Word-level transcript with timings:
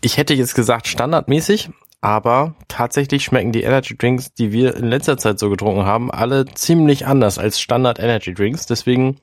ich 0.00 0.16
hätte 0.16 0.34
jetzt 0.34 0.54
gesagt 0.54 0.86
standardmäßig, 0.86 1.70
aber 2.00 2.54
tatsächlich 2.68 3.24
schmecken 3.24 3.52
die 3.52 3.62
Energy 3.62 3.96
Drinks, 3.96 4.32
die 4.32 4.52
wir 4.52 4.76
in 4.76 4.86
letzter 4.86 5.18
Zeit 5.18 5.38
so 5.38 5.50
getrunken 5.50 5.84
haben, 5.84 6.10
alle 6.10 6.46
ziemlich 6.46 7.06
anders 7.06 7.38
als 7.38 7.60
Standard 7.60 7.98
Energy 7.98 8.34
Drinks. 8.34 8.66
Deswegen, 8.66 9.20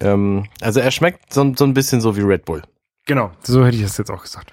ähm, 0.00 0.46
also 0.60 0.80
er 0.80 0.90
schmeckt 0.90 1.32
so, 1.32 1.52
so 1.54 1.64
ein 1.64 1.74
bisschen 1.74 2.00
so 2.00 2.16
wie 2.16 2.22
Red 2.22 2.44
Bull. 2.44 2.62
Genau, 3.06 3.30
so 3.42 3.64
hätte 3.64 3.76
ich 3.76 3.82
es 3.82 3.98
jetzt 3.98 4.10
auch 4.10 4.22
gesagt. 4.22 4.52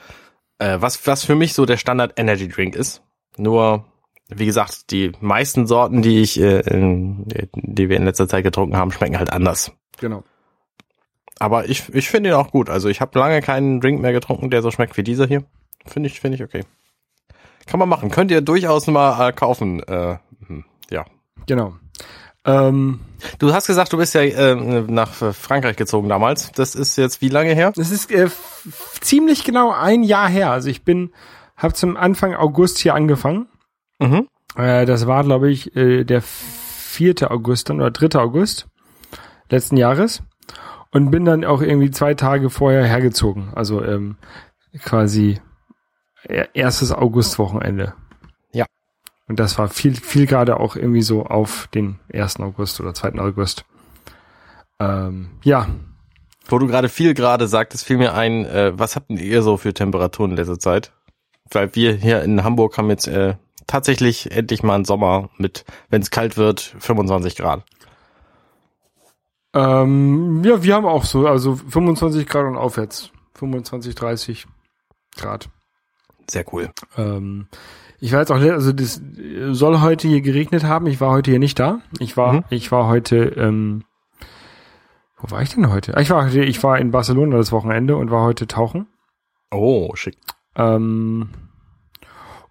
Äh, 0.60 0.78
was, 0.80 1.08
was 1.08 1.24
für 1.24 1.36
mich 1.36 1.54
so 1.54 1.66
der 1.66 1.78
Standard 1.78 2.14
Energy 2.18 2.48
Drink 2.48 2.76
ist. 2.76 3.02
Nur, 3.38 3.86
wie 4.28 4.46
gesagt, 4.46 4.92
die 4.92 5.12
meisten 5.20 5.66
Sorten, 5.66 6.02
die 6.02 6.22
ich, 6.22 6.40
äh, 6.40 6.60
in, 6.60 7.26
die 7.54 7.90
wir 7.90 7.98
in 7.98 8.06
letzter 8.06 8.28
Zeit 8.28 8.44
getrunken 8.44 8.78
haben, 8.78 8.92
schmecken 8.92 9.18
halt 9.18 9.32
anders. 9.32 9.72
Genau. 9.98 10.24
Aber 11.44 11.68
ich, 11.68 11.94
ich 11.94 12.10
finde 12.10 12.30
ihn 12.30 12.36
auch 12.36 12.52
gut. 12.52 12.70
Also 12.70 12.88
ich 12.88 13.02
habe 13.02 13.20
lange 13.20 13.42
keinen 13.42 13.82
Drink 13.82 14.02
mehr 14.02 14.14
getrunken, 14.14 14.50
der 14.50 14.62
so 14.62 14.72
schmeckt 14.72 14.96
wie 14.96 15.04
dieser 15.04 15.28
hier. 15.28 15.44
Finde 15.86 16.08
ich, 16.08 16.22
finde 16.22 16.38
ich 16.38 16.44
okay. 16.44 16.64
Kann 17.66 17.80
man 17.80 17.90
machen. 17.90 18.12
Könnt 18.12 18.32
ihr 18.32 18.40
durchaus 18.40 18.88
mal 18.88 19.30
äh, 19.30 19.34
kaufen. 19.34 19.84
Äh, 19.84 20.20
hm, 20.48 20.64
ja. 20.90 21.06
Genau. 21.46 21.74
Ähm, 22.46 23.02
Du 23.40 23.54
hast 23.54 23.68
gesagt, 23.68 23.92
du 23.92 23.98
bist 23.98 24.16
ja 24.16 24.22
äh, 24.22 24.56
nach 24.56 25.12
Frankreich 25.12 25.76
gezogen 25.76 26.08
damals. 26.08 26.54
Das 26.54 26.76
ist 26.76 26.98
jetzt 26.98 27.22
wie 27.22 27.28
lange 27.28 27.54
her? 27.54 27.74
das 27.76 27.92
ist 27.92 28.10
äh, 28.10 28.30
ziemlich 29.02 29.44
genau 29.44 29.72
ein 29.72 30.04
Jahr 30.04 30.30
her. 30.30 30.52
Also 30.52 30.70
ich 30.70 30.84
bin, 30.86 31.12
habe 31.58 31.74
zum 31.74 31.98
Anfang 31.98 32.36
August 32.36 32.80
hier 32.80 32.96
angefangen. 32.96 33.48
Mhm. 34.00 34.30
Äh, 34.56 34.86
das 34.86 35.08
war, 35.08 35.26
glaube 35.26 35.52
ich, 35.52 35.76
äh, 35.76 36.06
der 36.06 36.22
4. 36.22 37.30
August 37.30 37.70
dann 37.70 37.82
oder 37.82 37.92
3. 37.92 38.18
August 38.18 38.68
letzten 39.50 39.76
Jahres. 39.76 40.24
Und 40.94 41.10
bin 41.12 41.26
dann 41.26 41.44
auch 41.44 41.62
irgendwie 41.62 41.92
zwei 41.92 42.14
Tage 42.14 42.50
vorher 42.50 42.86
hergezogen. 42.86 43.52
Also 43.56 43.84
ähm, 43.84 44.18
quasi 44.84 45.40
e- 46.28 46.46
erstes 46.54 46.92
Augustwochenende. 46.92 47.94
Ja. 48.54 48.66
Und 49.28 49.40
das 49.40 49.58
war 49.58 49.68
viel, 49.70 49.96
viel 49.96 50.28
gerade 50.28 50.60
auch 50.60 50.76
irgendwie 50.76 51.02
so 51.02 51.26
auf 51.26 51.68
den 51.74 52.00
1. 52.14 52.40
August 52.40 52.80
oder 52.80 52.94
2. 52.94 53.20
August. 53.20 53.66
Ähm, 54.80 55.32
ja, 55.44 55.68
Wo 56.48 56.60
du 56.60 56.68
gerade 56.68 56.90
viel 56.90 57.14
gerade 57.14 57.48
sagtest, 57.48 57.86
fiel 57.86 57.98
mir 57.98 58.14
ein, 58.14 58.46
äh, 58.46 58.78
was 58.78 58.96
habt 58.96 59.10
ihr 59.10 59.42
so 59.42 59.58
für 59.58 59.74
Temperaturen 59.74 60.32
in 60.32 60.38
letzter 60.38 60.60
Zeit? 60.60 60.92
Weil 61.52 61.74
wir 61.76 61.94
hier 61.94 62.22
in 62.22 62.44
Hamburg 62.44 62.78
haben 62.78 62.90
jetzt 62.90 63.08
äh, 63.08 63.36
tatsächlich 63.66 64.32
endlich 64.32 64.62
mal 64.62 64.76
einen 64.76 64.86
Sommer 64.86 65.30
mit, 65.38 65.66
wenn 65.90 66.02
es 66.02 66.12
kalt 66.12 66.38
wird, 66.38 66.76
25 66.80 67.36
Grad. 67.36 67.64
Ähm, 69.54 70.44
ja, 70.44 70.64
wir 70.64 70.76
haben 70.76 70.86
auch 70.86 71.04
so, 71.06 71.28
also 71.28 71.56
25 71.56 72.28
Grad 72.28 72.46
und 72.46 72.58
aufwärts. 72.58 73.12
25, 73.36 73.94
30 73.96 74.46
Grad. 75.18 75.50
Sehr 76.30 76.46
cool. 76.54 76.70
Ähm, 76.98 77.48
ich 78.00 78.12
war 78.14 78.20
jetzt 78.20 78.32
auch, 78.32 78.40
also 78.40 78.72
das 78.74 79.02
soll 79.52 79.82
heute 79.82 80.08
hier 80.08 80.22
geregnet 80.22 80.64
haben. 80.64 80.88
Ich 80.88 81.00
war 81.02 81.12
heute 81.12 81.32
hier 81.32 81.40
nicht 81.40 81.60
da. 81.60 81.80
Ich 82.00 82.18
war, 82.18 82.34
Mhm. 82.34 82.44
ich 82.50 82.72
war 82.72 82.88
heute, 82.88 83.18
ähm, 83.38 83.84
wo 85.18 85.32
war 85.32 85.42
ich 85.42 85.54
denn 85.54 85.70
heute? 85.72 85.96
Ah, 85.96 86.02
Ich 86.02 86.10
war, 86.10 86.34
ich 86.34 86.64
war 86.64 86.78
in 86.80 86.92
Barcelona 86.92 87.38
das 87.38 87.52
Wochenende 87.52 87.96
und 87.96 88.12
war 88.12 88.24
heute 88.24 88.48
tauchen. 88.48 88.88
Oh, 89.52 89.96
schick. 89.96 90.18
Ähm, 90.56 91.30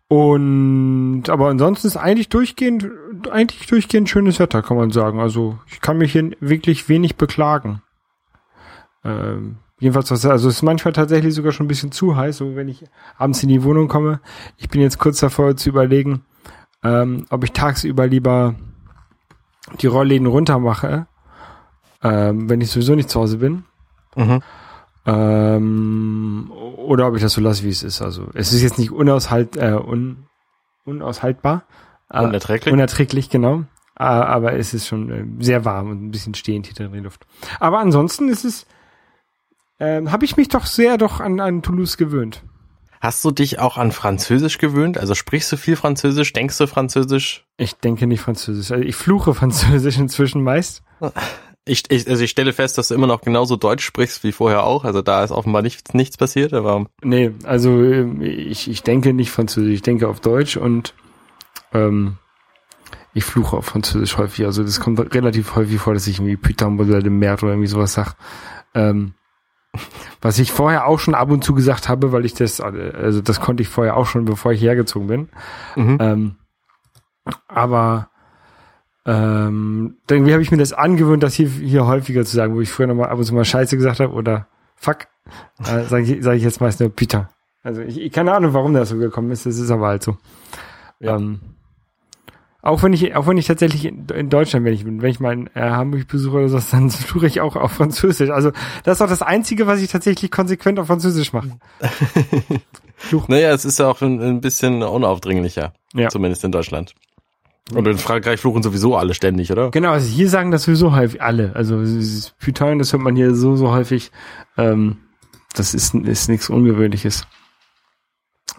und 0.08 1.24
aber 1.28 1.48
ansonsten 1.48 1.86
ist 1.86 1.96
eigentlich 1.96 2.28
durchgehend, 2.28 2.86
eigentlich 3.28 3.66
durchgehend 3.66 4.08
schönes 4.08 4.38
Wetter, 4.38 4.62
kann 4.62 4.76
man 4.76 4.90
sagen. 4.90 5.20
Also 5.20 5.58
ich 5.66 5.80
kann 5.80 5.98
mich 5.98 6.12
hier 6.12 6.30
wirklich 6.40 6.88
wenig 6.88 7.16
beklagen. 7.16 7.82
Ähm, 9.04 9.56
jedenfalls, 9.80 10.10
was- 10.10 10.24
also 10.26 10.48
es 10.48 10.56
ist 10.56 10.62
manchmal 10.62 10.92
tatsächlich 10.92 11.34
sogar 11.34 11.52
schon 11.52 11.66
ein 11.66 11.68
bisschen 11.68 11.92
zu 11.92 12.16
heiß, 12.16 12.36
so 12.38 12.54
wenn 12.56 12.68
ich 12.68 12.84
abends 13.18 13.42
in 13.42 13.48
die 13.48 13.62
Wohnung 13.64 13.88
komme. 13.88 14.20
Ich 14.56 14.68
bin 14.68 14.80
jetzt 14.80 14.98
kurz 14.98 15.20
davor 15.20 15.56
zu 15.56 15.68
überlegen, 15.68 16.24
ähm, 16.84 17.26
ob 17.30 17.44
ich 17.44 17.52
tagsüber 17.52 18.06
lieber 18.06 18.54
die 19.80 19.86
Rollläden 19.86 20.26
runter 20.26 20.58
mache, 20.58 21.06
ähm, 22.02 22.48
wenn 22.48 22.60
ich 22.60 22.70
sowieso 22.70 22.94
nicht 22.94 23.10
zu 23.10 23.20
Hause 23.20 23.38
bin. 23.38 23.64
Mhm. 24.16 24.40
Ähm, 25.04 26.52
oder 26.76 27.08
ob 27.08 27.16
ich 27.16 27.22
das 27.22 27.32
so 27.32 27.40
lasse, 27.40 27.64
wie 27.64 27.68
es 27.70 27.82
ist. 27.82 28.02
Also 28.02 28.28
es 28.34 28.52
ist 28.52 28.62
jetzt 28.62 28.78
nicht 28.78 28.92
unaushalt, 28.92 29.56
äh, 29.56 29.72
un, 29.74 30.26
unaushaltbar. 30.84 31.64
Äh, 32.12 32.22
Unerträglich? 32.22 32.72
Unerträglich, 32.72 33.30
genau. 33.30 33.64
Äh, 33.98 34.04
aber 34.04 34.54
es 34.54 34.74
ist 34.74 34.86
schon 34.86 35.10
äh, 35.10 35.44
sehr 35.44 35.64
warm 35.64 35.90
und 35.90 36.04
ein 36.04 36.10
bisschen 36.10 36.34
stehend 36.34 36.66
hier 36.66 36.74
drin 36.74 36.86
in 36.86 36.92
der 36.92 37.02
Luft. 37.02 37.26
Aber 37.60 37.78
ansonsten 37.78 38.28
ist 38.28 38.44
es, 38.44 38.66
ähm, 39.80 40.12
habe 40.12 40.24
ich 40.24 40.36
mich 40.36 40.48
doch 40.48 40.66
sehr 40.66 40.98
doch 40.98 41.20
an, 41.20 41.40
an 41.40 41.62
Toulouse 41.62 41.96
gewöhnt. 41.96 42.42
Hast 43.00 43.24
du 43.24 43.32
dich 43.32 43.58
auch 43.58 43.78
an 43.78 43.90
Französisch 43.90 44.58
gewöhnt? 44.58 44.96
Also 44.96 45.16
sprichst 45.16 45.50
du 45.50 45.56
viel 45.56 45.74
Französisch? 45.74 46.32
Denkst 46.32 46.56
du 46.56 46.68
Französisch? 46.68 47.44
Ich 47.56 47.74
denke 47.74 48.06
nicht 48.06 48.20
Französisch. 48.20 48.70
Also 48.70 48.84
ich 48.84 48.94
fluche 48.94 49.34
Französisch 49.34 49.98
inzwischen 49.98 50.44
meist. 50.44 50.84
Ich, 51.64 51.82
ich, 51.90 52.08
also 52.08 52.22
ich 52.22 52.30
stelle 52.30 52.52
fest, 52.52 52.78
dass 52.78 52.88
du 52.88 52.94
immer 52.94 53.08
noch 53.08 53.20
genauso 53.20 53.56
Deutsch 53.56 53.84
sprichst 53.84 54.22
wie 54.22 54.30
vorher 54.30 54.62
auch. 54.62 54.84
Also 54.84 55.02
da 55.02 55.24
ist 55.24 55.32
offenbar 55.32 55.62
nichts, 55.62 55.94
nichts 55.94 56.16
passiert, 56.16 56.52
aber 56.52 56.86
Nee, 57.02 57.32
also 57.42 57.82
ähm, 57.82 58.22
ich, 58.22 58.70
ich 58.70 58.84
denke 58.84 59.12
nicht 59.12 59.32
Französisch, 59.32 59.74
ich 59.74 59.82
denke 59.82 60.08
auf 60.08 60.20
Deutsch 60.20 60.56
und 60.56 60.94
ähm, 61.72 62.16
ich 63.14 63.24
fluche 63.24 63.56
auf 63.56 63.66
Französisch 63.66 64.16
häufig. 64.18 64.44
Also 64.46 64.62
das 64.62 64.80
kommt 64.80 64.98
relativ 65.14 65.54
häufig 65.56 65.78
vor, 65.78 65.94
dass 65.94 66.06
ich 66.06 66.18
irgendwie 66.18 66.36
Putain 66.36 66.78
oder 66.78 67.00
de 67.00 67.10
Merde 67.10 67.44
oder 67.44 67.52
irgendwie 67.52 67.68
sowas 67.68 67.92
sag. 67.92 68.14
Ähm, 68.74 69.14
was 70.20 70.38
ich 70.38 70.52
vorher 70.52 70.86
auch 70.86 70.98
schon 70.98 71.14
ab 71.14 71.30
und 71.30 71.44
zu 71.44 71.54
gesagt 71.54 71.88
habe, 71.88 72.12
weil 72.12 72.24
ich 72.24 72.34
das, 72.34 72.60
also 72.60 73.20
das 73.20 73.40
konnte 73.40 73.62
ich 73.62 73.68
vorher 73.68 73.96
auch 73.96 74.06
schon, 74.06 74.24
bevor 74.24 74.52
ich 74.52 74.60
hergezogen 74.60 75.08
bin. 75.08 75.28
Mhm. 75.76 75.98
Ähm, 76.00 76.36
Aber 77.48 78.08
ähm, 79.04 79.96
irgendwie 80.10 80.32
habe 80.32 80.42
ich 80.42 80.50
mir 80.50 80.58
das 80.58 80.72
angewöhnt, 80.72 81.22
das 81.22 81.34
hier, 81.34 81.48
hier 81.48 81.86
häufiger 81.86 82.24
zu 82.24 82.36
sagen, 82.36 82.54
wo 82.54 82.60
ich 82.60 82.70
früher 82.70 82.86
nochmal 82.86 83.08
ab 83.08 83.18
und 83.18 83.24
zu 83.24 83.34
mal 83.34 83.44
Scheiße 83.44 83.76
gesagt 83.76 84.00
habe 84.00 84.12
oder 84.12 84.46
Fuck, 84.76 85.06
äh, 85.60 85.84
sage 85.84 86.02
ich, 86.02 86.22
sag 86.22 86.34
ich 86.34 86.42
jetzt 86.42 86.60
meist 86.60 86.80
nur 86.80 86.90
Peter. 86.90 87.30
Also 87.62 87.82
ich, 87.82 88.00
ich 88.00 88.12
keine 88.12 88.34
Ahnung, 88.34 88.52
warum 88.54 88.74
das 88.74 88.88
so 88.88 88.98
gekommen 88.98 89.30
ist, 89.30 89.46
das 89.46 89.58
ist 89.58 89.70
aber 89.70 89.88
halt 89.88 90.02
so. 90.02 90.18
Ja. 91.00 91.16
Ähm, 91.16 91.40
auch 92.62 92.84
wenn 92.84 92.92
ich, 92.92 93.14
auch 93.16 93.26
wenn 93.26 93.36
ich 93.36 93.46
tatsächlich 93.46 93.84
in, 93.84 94.06
in 94.14 94.30
Deutschland, 94.30 94.64
wenn 94.64 94.72
ich 94.72 94.84
bin, 94.84 95.02
wenn 95.02 95.10
ich 95.10 95.18
mal 95.18 95.32
in 95.32 95.48
äh, 95.48 95.60
Hamburg 95.60 96.06
besuche 96.06 96.36
oder 96.36 96.48
so, 96.48 96.60
dann 96.70 96.88
suche 96.88 97.26
ich 97.26 97.40
auch 97.40 97.56
auf 97.56 97.72
Französisch. 97.72 98.30
Also 98.30 98.52
das 98.84 98.98
ist 98.98 99.02
auch 99.02 99.08
das 99.08 99.22
Einzige, 99.22 99.66
was 99.66 99.82
ich 99.82 99.90
tatsächlich 99.90 100.30
konsequent 100.30 100.78
auf 100.78 100.86
Französisch 100.86 101.32
mache. 101.32 101.50
Naja, 103.26 103.50
es 103.50 103.64
ist 103.64 103.80
ja 103.80 103.88
auch 103.88 104.00
ein, 104.00 104.20
ein 104.20 104.40
bisschen 104.40 104.80
unaufdringlicher. 104.80 105.72
Ja. 105.92 106.08
Zumindest 106.08 106.44
in 106.44 106.52
Deutschland. 106.52 106.94
Und 107.74 107.86
in 107.88 107.98
Frankreich 107.98 108.38
fluchen 108.38 108.62
sowieso 108.62 108.96
alle 108.96 109.12
ständig, 109.12 109.50
oder? 109.50 109.72
Genau, 109.72 109.90
also 109.90 110.06
hier 110.06 110.28
sagen 110.28 110.52
das 110.52 110.62
sowieso 110.62 110.94
häufig 110.94 111.20
alle. 111.20 111.50
Also 111.56 111.82
Putain, 112.38 112.78
das 112.78 112.92
hört 112.92 113.02
man 113.02 113.16
hier 113.16 113.34
so, 113.34 113.56
so 113.56 113.72
häufig. 113.72 114.12
Ähm, 114.56 114.98
das 115.54 115.74
ist, 115.74 115.94
ist 115.94 116.28
nichts 116.28 116.48
Ungewöhnliches. 116.48 117.26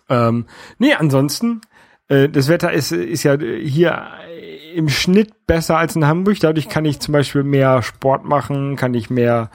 Ähm, 0.10 0.46
nee, 0.78 0.94
ansonsten, 0.94 1.62
das 2.08 2.48
Wetter 2.48 2.72
ist, 2.72 2.92
ist 2.92 3.24
ja 3.24 3.38
hier 3.38 4.08
im 4.74 4.90
Schnitt 4.90 5.46
besser 5.48 5.78
als 5.78 5.96
in 5.96 6.06
Hamburg. 6.06 6.40
Dadurch 6.40 6.70
kann 6.70 6.86
ich 6.86 7.00
zum 7.00 7.14
Beispiel 7.14 7.44
mehr 7.44 7.82
Sport 7.82 8.26
machen, 8.26 8.76
kann 8.76 8.94
ich 8.94 9.10
mehr, 9.10 9.50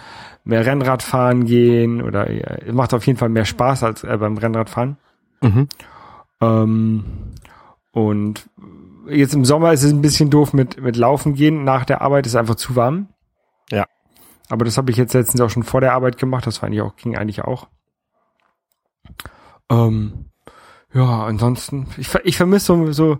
mehr 0.44 0.64
Rennrad 0.64 1.02
fahren 1.02 1.44
gehen 1.44 2.02
oder 2.02 2.30
ja, 2.30 2.56
es 2.66 2.72
macht 2.72 2.94
auf 2.94 3.06
jeden 3.06 3.18
Fall 3.18 3.28
mehr 3.28 3.44
Spaß 3.44 3.82
als 3.82 4.04
äh, 4.04 4.16
beim 4.16 4.38
Rennradfahren. 4.38 4.96
Mhm. 5.40 5.68
Ähm, 6.40 7.04
und 7.92 8.48
jetzt 9.08 9.34
im 9.34 9.44
Sommer 9.44 9.72
ist 9.72 9.82
es 9.82 9.92
ein 9.92 10.02
bisschen 10.02 10.30
doof 10.30 10.52
mit, 10.52 10.80
mit 10.80 10.96
Laufen 10.96 11.34
gehen. 11.34 11.64
Nach 11.64 11.84
der 11.84 12.00
Arbeit 12.00 12.26
ist 12.26 12.32
es 12.32 12.36
einfach 12.36 12.56
zu 12.56 12.76
warm. 12.76 13.08
Ja. 13.70 13.86
Aber 14.48 14.64
das 14.64 14.78
habe 14.78 14.90
ich 14.90 14.96
jetzt 14.96 15.14
letztens 15.14 15.40
auch 15.40 15.50
schon 15.50 15.62
vor 15.62 15.80
der 15.80 15.92
Arbeit 15.92 16.18
gemacht. 16.18 16.46
Das 16.46 16.62
war 16.62 16.68
eigentlich 16.68 16.82
auch, 16.82 16.96
ging 16.96 17.16
eigentlich 17.16 17.42
auch. 17.42 17.68
Ähm, 19.70 20.26
ja, 20.94 21.24
ansonsten, 21.24 21.86
ich, 21.96 22.14
ich 22.24 22.36
vermisse 22.36 22.66
so, 22.66 22.92
so, 22.92 23.18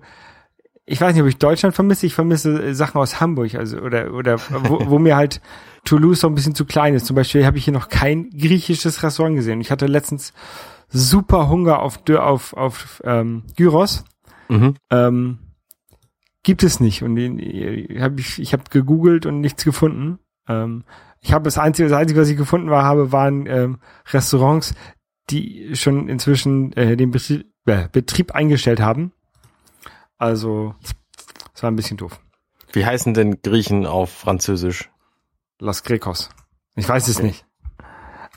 ich 0.86 1.00
weiß 1.00 1.14
nicht, 1.14 1.22
ob 1.22 1.28
ich 1.28 1.36
Deutschland 1.36 1.74
vermisse, 1.74 2.06
ich 2.06 2.14
vermisse 2.14 2.62
äh, 2.62 2.74
Sachen 2.74 2.98
aus 3.00 3.20
Hamburg, 3.20 3.54
also, 3.54 3.78
oder, 3.78 4.14
oder, 4.14 4.38
wo, 4.50 4.90
wo 4.90 4.98
mir 4.98 5.16
halt 5.16 5.40
Toulouse 5.84 6.20
so 6.20 6.28
ein 6.28 6.34
bisschen 6.34 6.54
zu 6.54 6.64
klein 6.64 6.94
ist. 6.94 7.06
Zum 7.06 7.16
Beispiel 7.16 7.44
habe 7.44 7.58
ich 7.58 7.64
hier 7.64 7.74
noch 7.74 7.88
kein 7.88 8.30
griechisches 8.30 9.02
Restaurant 9.02 9.36
gesehen. 9.36 9.60
Ich 9.60 9.70
hatte 9.70 9.86
letztens 9.86 10.32
super 10.88 11.48
Hunger 11.48 11.80
auf, 11.80 12.00
auf, 12.08 12.54
auf, 12.54 13.02
ähm, 13.04 13.44
Gyros 13.56 14.04
Mhm. 14.48 14.74
ähm, 14.90 15.38
gibt 16.42 16.62
es 16.62 16.80
nicht. 16.80 17.02
Und 17.02 17.16
den, 17.16 17.38
äh, 17.38 18.00
hab 18.00 18.18
ich, 18.18 18.38
ich 18.40 18.52
habe 18.52 18.64
gegoogelt 18.70 19.26
und 19.26 19.40
nichts 19.40 19.64
gefunden. 19.64 20.18
Ähm, 20.48 20.84
ich 21.20 21.32
habe 21.32 21.44
das 21.44 21.58
einzige, 21.58 21.88
das 21.88 21.98
einzige, 21.98 22.20
was 22.20 22.28
ich 22.28 22.36
gefunden 22.36 22.70
war, 22.70 22.84
habe, 22.84 23.12
waren 23.12 23.46
ähm, 23.46 23.78
Restaurants, 24.10 24.74
die 25.30 25.74
schon 25.74 26.08
inzwischen 26.08 26.72
äh, 26.72 26.96
den 26.96 27.10
Betrieb, 27.10 27.46
äh, 27.68 27.88
Betrieb 27.90 28.32
eingestellt 28.32 28.80
haben. 28.80 29.12
Also, 30.16 30.74
es 31.54 31.62
war 31.62 31.70
ein 31.70 31.76
bisschen 31.76 31.96
doof. 31.96 32.18
Wie 32.72 32.84
heißen 32.84 33.14
denn 33.14 33.40
Griechen 33.42 33.86
auf 33.86 34.10
Französisch? 34.10 34.90
Las 35.58 35.82
Grecos. 35.82 36.28
Ich 36.76 36.88
weiß 36.88 37.08
es 37.08 37.22
nicht. 37.22 37.44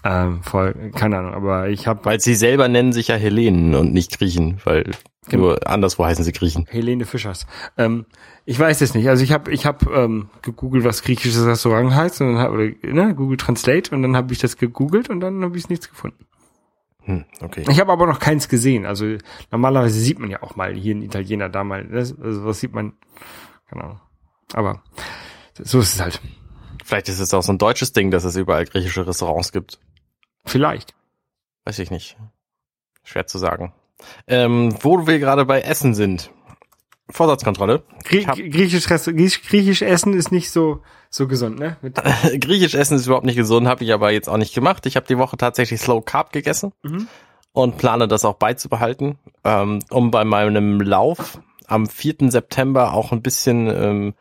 Ähm, 0.03 0.41
voll, 0.41 0.91
keine 0.95 1.19
Ahnung, 1.19 1.33
aber 1.35 1.69
ich 1.69 1.85
habe 1.85 2.03
Weil 2.05 2.19
sie 2.19 2.33
selber 2.33 2.67
nennen 2.67 2.91
sich 2.91 3.09
ja 3.09 3.15
Hellenen 3.15 3.75
und 3.75 3.93
nicht 3.93 4.17
Griechen, 4.17 4.59
weil 4.63 4.91
Genau. 5.27 5.43
nur 5.43 5.67
anderswo 5.67 6.03
heißen 6.03 6.23
sie 6.23 6.31
Griechen. 6.31 6.65
Helene 6.67 7.05
Fischers. 7.05 7.45
Ähm, 7.77 8.07
ich 8.45 8.57
weiß 8.57 8.81
es 8.81 8.95
nicht. 8.95 9.07
Also 9.07 9.23
ich 9.23 9.31
habe 9.31 9.51
ich 9.51 9.67
hab, 9.67 9.85
ähm, 9.87 10.29
gegoogelt, 10.41 10.83
was 10.83 11.03
griechisches 11.03 11.45
Restaurant 11.45 11.93
heißt, 11.93 12.21
und 12.21 12.33
dann 12.33 12.37
hab, 12.39 12.51
oder 12.51 12.69
ne, 12.81 13.13
Google 13.13 13.37
Translate 13.37 13.93
und 13.93 14.01
dann 14.01 14.15
habe 14.15 14.33
ich 14.33 14.39
das 14.39 14.57
gegoogelt 14.57 15.11
und 15.11 15.19
dann 15.19 15.43
habe 15.43 15.55
ich 15.57 15.69
nichts 15.69 15.87
gefunden. 15.89 16.25
Hm, 17.03 17.25
okay. 17.41 17.63
Ich 17.69 17.79
habe 17.79 17.91
aber 17.91 18.05
noch 18.05 18.19
keins 18.19 18.47
gesehen. 18.47 18.85
Also 18.85 19.17
normalerweise 19.51 19.99
sieht 19.99 20.19
man 20.19 20.29
ja 20.29 20.43
auch 20.43 20.55
mal 20.55 20.73
hier 20.73 20.95
ein 20.95 21.01
Italiener, 21.01 21.49
da 21.49 21.63
mal. 21.63 21.85
Das, 21.85 22.17
also 22.19 22.45
was 22.45 22.59
sieht 22.59 22.73
man? 22.73 22.93
Genau. 23.69 23.99
Aber 24.53 24.83
so 25.57 25.79
ist 25.79 25.95
es 25.95 26.01
halt. 26.01 26.21
Vielleicht 26.83 27.09
ist 27.09 27.19
es 27.19 27.33
auch 27.33 27.41
so 27.41 27.51
ein 27.51 27.57
deutsches 27.57 27.93
Ding, 27.93 28.11
dass 28.11 28.23
es 28.23 28.35
überall 28.35 28.65
griechische 28.65 29.07
Restaurants 29.07 29.51
gibt. 29.51 29.79
Vielleicht. 30.45 30.93
Weiß 31.65 31.79
ich 31.79 31.91
nicht. 31.91 32.17
Schwer 33.03 33.27
zu 33.27 33.37
sagen. 33.37 33.73
Ähm, 34.27 34.75
wo 34.81 35.07
wir 35.07 35.19
gerade 35.19 35.45
bei 35.45 35.61
Essen 35.61 35.93
sind. 35.93 36.31
Vorsatzkontrolle. 37.11 37.83
Grie 38.03 38.23
griechisch, 38.25 38.85
griechisch, 38.87 39.41
griechisch 39.43 39.81
Essen 39.81 40.13
ist 40.13 40.31
nicht 40.31 40.51
so 40.51 40.81
so 41.09 41.27
gesund, 41.27 41.59
ne? 41.59 41.75
Griechisch 42.39 42.73
essen 42.73 42.95
ist 42.95 43.05
überhaupt 43.05 43.25
nicht 43.25 43.35
gesund, 43.35 43.67
habe 43.67 43.83
ich 43.83 43.91
aber 43.93 44.11
jetzt 44.11 44.29
auch 44.29 44.37
nicht 44.37 44.53
gemacht. 44.55 44.85
Ich 44.85 44.95
habe 44.95 45.05
die 45.07 45.17
Woche 45.17 45.35
tatsächlich 45.35 45.81
Slow 45.81 46.01
Carb 46.01 46.31
gegessen 46.31 46.71
Mhm. 46.83 47.07
und 47.51 47.77
plane 47.77 48.07
das 48.07 48.23
auch 48.23 48.35
beizubehalten, 48.35 49.17
ähm, 49.43 49.79
um 49.89 50.09
bei 50.11 50.23
meinem 50.23 50.79
Lauf 50.79 51.39
am 51.67 51.87
4. 51.87 52.31
September 52.31 52.93
auch 52.93 53.11
ein 53.11 53.21
bisschen 53.21 53.67
ähm, 53.67 54.13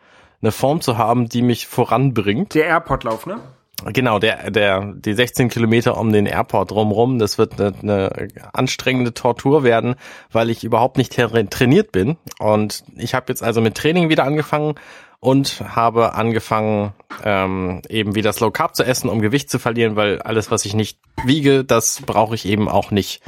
eine 0.42 0.50
Form 0.50 0.80
zu 0.80 0.98
haben, 0.98 1.28
die 1.28 1.42
mich 1.42 1.66
voranbringt. 1.68 2.54
der 2.54 2.66
Airport-Lauf, 2.66 3.26
ne? 3.26 3.38
Genau, 3.86 4.18
der, 4.18 4.50
der, 4.50 4.92
die 4.94 5.14
16 5.14 5.48
Kilometer 5.48 5.96
um 5.96 6.12
den 6.12 6.26
Airport 6.26 6.70
drumrum, 6.70 7.18
das 7.18 7.38
wird 7.38 7.60
eine, 7.60 7.74
eine 7.82 8.30
anstrengende 8.52 9.14
Tortur 9.14 9.62
werden, 9.62 9.94
weil 10.30 10.50
ich 10.50 10.64
überhaupt 10.64 10.98
nicht 10.98 11.12
tra- 11.12 11.48
trainiert 11.48 11.92
bin. 11.92 12.16
Und 12.38 12.84
ich 12.96 13.14
habe 13.14 13.26
jetzt 13.28 13.42
also 13.42 13.60
mit 13.60 13.76
Training 13.76 14.08
wieder 14.08 14.24
angefangen 14.24 14.74
und 15.20 15.62
habe 15.74 16.14
angefangen, 16.14 16.92
ähm, 17.24 17.82
eben 17.88 18.14
wieder 18.14 18.32
Slow 18.32 18.50
Carb 18.50 18.74
zu 18.74 18.84
essen, 18.84 19.08
um 19.08 19.20
Gewicht 19.20 19.50
zu 19.50 19.58
verlieren, 19.58 19.96
weil 19.96 20.20
alles, 20.22 20.50
was 20.50 20.64
ich 20.64 20.74
nicht 20.74 20.98
wiege, 21.24 21.64
das 21.64 22.02
brauche 22.04 22.34
ich 22.34 22.46
eben 22.46 22.68
auch 22.68 22.90
nicht 22.90 23.22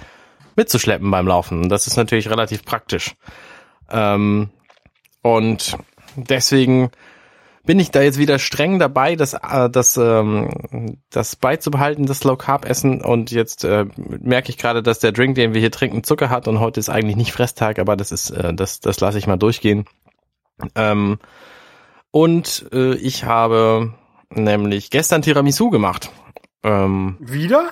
mitzuschleppen 0.56 1.10
beim 1.10 1.26
Laufen. 1.26 1.62
Und 1.62 1.68
das 1.68 1.86
ist 1.86 1.96
natürlich 1.96 2.30
relativ 2.30 2.64
praktisch. 2.64 3.14
Ähm, 3.90 4.50
und 5.22 5.76
deswegen 6.16 6.90
bin 7.64 7.78
ich 7.78 7.90
da 7.90 8.02
jetzt 8.02 8.18
wieder 8.18 8.38
streng 8.38 8.78
dabei, 8.78 9.16
das, 9.16 9.34
äh, 9.34 9.70
das, 9.70 9.96
ähm, 9.96 10.98
das 11.10 11.36
beizubehalten, 11.36 12.06
das 12.06 12.24
Low 12.24 12.36
Carb 12.36 12.64
Essen. 12.64 13.00
Und 13.00 13.30
jetzt 13.30 13.64
äh, 13.64 13.86
merke 13.96 14.50
ich 14.50 14.58
gerade, 14.58 14.82
dass 14.82 14.98
der 14.98 15.12
Drink, 15.12 15.36
den 15.36 15.54
wir 15.54 15.60
hier 15.60 15.70
trinken, 15.70 16.04
Zucker 16.04 16.30
hat. 16.30 16.48
Und 16.48 16.60
heute 16.60 16.80
ist 16.80 16.88
eigentlich 16.88 17.16
nicht 17.16 17.32
Fresstag, 17.32 17.78
aber 17.78 17.96
das 17.96 18.12
ist, 18.12 18.30
äh, 18.30 18.52
das, 18.54 18.80
das 18.80 19.00
lasse 19.00 19.18
ich 19.18 19.26
mal 19.26 19.36
durchgehen. 19.36 19.84
Ähm, 20.74 21.18
und 22.10 22.66
äh, 22.72 22.94
ich 22.94 23.24
habe 23.24 23.94
nämlich 24.30 24.90
gestern 24.90 25.22
Tiramisu 25.22 25.70
gemacht. 25.70 26.10
Ähm, 26.62 27.16
Wieder? 27.20 27.70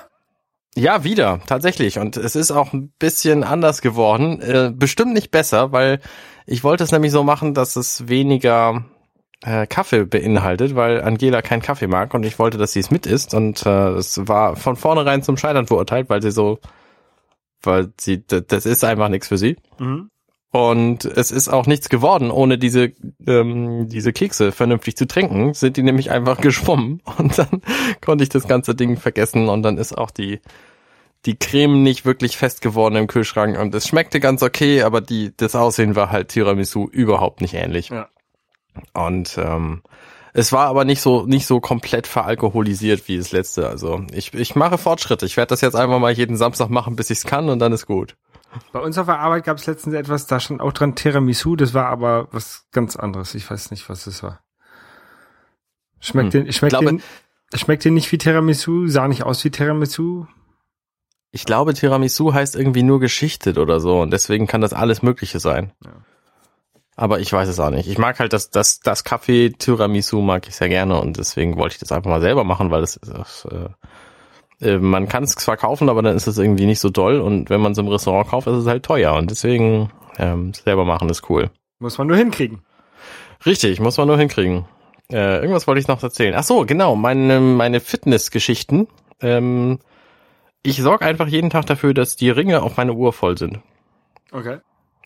ja, 0.75 1.03
wieder, 1.03 1.41
tatsächlich. 1.47 1.99
Und 1.99 2.17
es 2.17 2.35
ist 2.35 2.51
auch 2.51 2.73
ein 2.73 2.93
bisschen 2.97 3.43
anders 3.43 3.81
geworden. 3.81 4.41
Äh, 4.41 4.71
bestimmt 4.73 5.13
nicht 5.13 5.31
besser, 5.31 5.71
weil 5.71 5.99
ich 6.45 6.63
wollte 6.63 6.83
es 6.83 6.91
nämlich 6.91 7.11
so 7.11 7.23
machen, 7.23 7.53
dass 7.53 7.75
es 7.75 8.07
weniger 8.07 8.85
äh, 9.43 9.67
Kaffee 9.67 10.05
beinhaltet, 10.05 10.75
weil 10.75 11.01
Angela 11.01 11.41
keinen 11.41 11.61
Kaffee 11.61 11.87
mag 11.87 12.13
und 12.13 12.23
ich 12.25 12.39
wollte, 12.39 12.57
dass 12.57 12.73
sie 12.73 12.79
es 12.79 12.91
mit 12.91 13.05
isst. 13.05 13.33
Und 13.33 13.65
äh, 13.65 13.89
es 13.89 14.27
war 14.27 14.55
von 14.55 14.75
vornherein 14.75 15.23
zum 15.23 15.37
Scheitern 15.37 15.67
verurteilt, 15.67 16.09
weil 16.09 16.21
sie 16.21 16.31
so, 16.31 16.59
weil 17.61 17.91
sie, 17.99 18.25
das 18.25 18.65
ist 18.65 18.83
einfach 18.83 19.09
nichts 19.09 19.27
für 19.27 19.37
sie. 19.37 19.57
Mhm. 19.79 20.09
Und 20.53 21.05
es 21.05 21.31
ist 21.31 21.47
auch 21.47 21.65
nichts 21.65 21.87
geworden, 21.87 22.29
ohne 22.29 22.57
diese, 22.57 22.91
ähm, 23.25 23.87
diese 23.87 24.11
Kekse 24.11 24.51
vernünftig 24.51 24.97
zu 24.97 25.07
trinken, 25.07 25.53
sind 25.53 25.77
die 25.77 25.83
nämlich 25.83 26.11
einfach 26.11 26.37
geschwommen. 26.41 27.01
Und 27.17 27.37
dann 27.39 27.61
konnte 28.01 28.23
ich 28.23 28.29
das 28.29 28.47
ganze 28.47 28.75
Ding 28.75 28.97
vergessen 28.97 29.47
und 29.47 29.63
dann 29.63 29.77
ist 29.77 29.97
auch 29.97 30.11
die, 30.11 30.41
die 31.25 31.37
Creme 31.37 31.83
nicht 31.83 32.05
wirklich 32.05 32.35
fest 32.35 32.61
geworden 32.61 32.95
im 32.95 33.07
Kühlschrank 33.07 33.57
und 33.57 33.73
es 33.75 33.87
schmeckte 33.87 34.19
ganz 34.19 34.43
okay, 34.43 34.81
aber 34.81 35.01
die, 35.01 35.31
das 35.37 35.55
Aussehen 35.55 35.95
war 35.95 36.11
halt 36.11 36.29
Tiramisu 36.29 36.89
überhaupt 36.91 37.41
nicht 37.41 37.53
ähnlich. 37.53 37.89
Ja. 37.89 38.09
Und 38.93 39.37
ähm, 39.37 39.81
es 40.33 40.51
war 40.53 40.67
aber 40.67 40.85
nicht 40.85 41.01
so 41.01 41.25
nicht 41.25 41.45
so 41.45 41.59
komplett 41.59 42.07
veralkoholisiert 42.07 43.07
wie 43.07 43.17
das 43.17 43.31
letzte. 43.31 43.67
Also 43.67 44.03
ich, 44.13 44.33
ich 44.33 44.55
mache 44.55 44.77
Fortschritte. 44.77 45.25
Ich 45.25 45.35
werde 45.37 45.49
das 45.49 45.61
jetzt 45.61 45.75
einfach 45.75 45.99
mal 45.99 46.11
jeden 46.13 46.37
Samstag 46.37 46.69
machen, 46.69 46.95
bis 46.95 47.09
ich 47.09 47.19
es 47.19 47.23
kann 47.25 47.49
und 47.49 47.59
dann 47.59 47.73
ist 47.73 47.85
gut. 47.85 48.15
Bei 48.73 48.79
uns 48.79 48.97
auf 48.97 49.05
der 49.05 49.19
Arbeit 49.19 49.45
gab 49.45 49.57
es 49.57 49.65
letztens 49.65 49.95
etwas, 49.95 50.27
da 50.27 50.39
stand 50.41 50.59
auch 50.61 50.73
dran 50.73 50.95
Tiramisu, 50.95 51.55
das 51.55 51.73
war 51.73 51.85
aber 51.85 52.27
was 52.31 52.65
ganz 52.73 52.97
anderes. 52.97 53.33
Ich 53.33 53.49
weiß 53.49 53.71
nicht, 53.71 53.87
was 53.89 54.03
das 54.05 54.23
war. 54.23 54.41
Schmeckt 55.99 56.33
Hm. 56.33 56.45
den, 56.45 56.53
schmeckt 56.53 56.71
glaube- 56.71 56.85
den, 56.85 57.01
schmeckt 57.53 57.85
den 57.85 57.93
nicht 57.93 58.11
wie 58.11 58.17
Tiramisu, 58.17 58.87
sah 58.87 59.07
nicht 59.07 59.23
aus 59.23 59.43
wie 59.45 59.51
Tiramisu. 59.51 60.25
Ich 61.31 61.45
glaube, 61.45 61.73
Tiramisu 61.73 62.33
heißt 62.33 62.55
irgendwie 62.57 62.83
nur 62.83 62.99
geschichtet 62.99 63.57
oder 63.57 63.79
so 63.79 64.01
und 64.01 64.11
deswegen 64.11 64.47
kann 64.47 64.59
das 64.61 64.73
alles 64.73 65.01
Mögliche 65.01 65.39
sein. 65.39 65.71
Ja. 65.85 65.91
Aber 67.01 67.19
ich 67.19 67.33
weiß 67.33 67.49
es 67.49 67.59
auch 67.59 67.71
nicht. 67.71 67.89
Ich 67.89 67.97
mag 67.97 68.19
halt 68.19 68.31
das, 68.31 68.51
das, 68.51 68.79
das 68.79 69.03
Kaffee 69.03 69.49
Tiramisu 69.49 70.21
mag 70.21 70.47
ich 70.47 70.55
sehr 70.55 70.69
gerne 70.69 71.01
und 71.01 71.17
deswegen 71.17 71.57
wollte 71.57 71.73
ich 71.73 71.79
das 71.79 71.91
einfach 71.91 72.11
mal 72.11 72.21
selber 72.21 72.43
machen, 72.43 72.69
weil 72.69 72.81
das, 72.81 72.99
das 73.01 73.47
äh, 73.49 74.69
äh, 74.69 74.77
man 74.77 75.07
kann 75.07 75.23
es 75.23 75.31
zwar 75.31 75.57
kaufen, 75.57 75.89
aber 75.89 76.03
dann 76.03 76.15
ist 76.15 76.27
es 76.27 76.37
irgendwie 76.37 76.67
nicht 76.67 76.79
so 76.79 76.91
doll 76.91 77.19
und 77.19 77.49
wenn 77.49 77.59
man 77.59 77.71
es 77.71 77.79
im 77.79 77.87
Restaurant 77.87 78.29
kauft, 78.29 78.45
ist 78.45 78.53
es 78.53 78.67
halt 78.67 78.85
teuer 78.85 79.15
und 79.15 79.31
deswegen 79.31 79.89
ähm, 80.19 80.53
selber 80.53 80.85
machen 80.85 81.09
ist 81.09 81.27
cool. 81.27 81.49
Muss 81.79 81.97
man 81.97 82.05
nur 82.05 82.17
hinkriegen. 82.17 82.61
Richtig, 83.47 83.79
muss 83.79 83.97
man 83.97 84.07
nur 84.07 84.19
hinkriegen. 84.19 84.65
Äh, 85.11 85.37
irgendwas 85.37 85.65
wollte 85.65 85.81
ich 85.81 85.87
noch 85.87 86.03
erzählen. 86.03 86.35
Ach 86.37 86.43
so, 86.43 86.67
genau, 86.67 86.95
meine, 86.95 87.39
meine 87.39 87.79
Fitnessgeschichten. 87.79 88.87
Ähm, 89.21 89.79
ich 90.61 90.79
sorge 90.79 91.03
einfach 91.03 91.27
jeden 91.27 91.49
Tag 91.49 91.65
dafür, 91.65 91.95
dass 91.95 92.15
die 92.15 92.29
Ringe 92.29 92.61
auf 92.61 92.77
meine 92.77 92.93
Uhr 92.93 93.11
voll 93.11 93.39
sind. 93.39 93.57
Okay. 94.31 94.59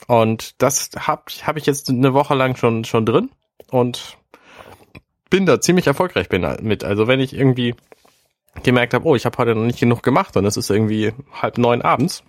Und 0.07 0.61
das 0.61 0.91
habe 0.97 1.23
hab 1.43 1.57
ich 1.57 1.65
jetzt 1.65 1.89
eine 1.89 2.13
Woche 2.13 2.35
lang 2.35 2.55
schon, 2.55 2.83
schon 2.85 3.05
drin 3.05 3.29
und 3.71 4.17
bin 5.29 5.45
da 5.45 5.59
ziemlich 5.59 5.87
erfolgreich 5.87 6.29
bin 6.29 6.45
mit. 6.61 6.83
Also 6.83 7.07
wenn 7.07 7.19
ich 7.19 7.33
irgendwie 7.33 7.75
gemerkt 8.63 8.93
habe, 8.93 9.05
oh, 9.05 9.15
ich 9.15 9.25
habe 9.25 9.37
heute 9.37 9.55
noch 9.55 9.65
nicht 9.65 9.79
genug 9.79 10.03
gemacht 10.03 10.37
und 10.37 10.45
es 10.45 10.57
ist 10.57 10.69
irgendwie 10.69 11.13
halb 11.41 11.57
neun 11.57 11.81
abends, 11.81 12.23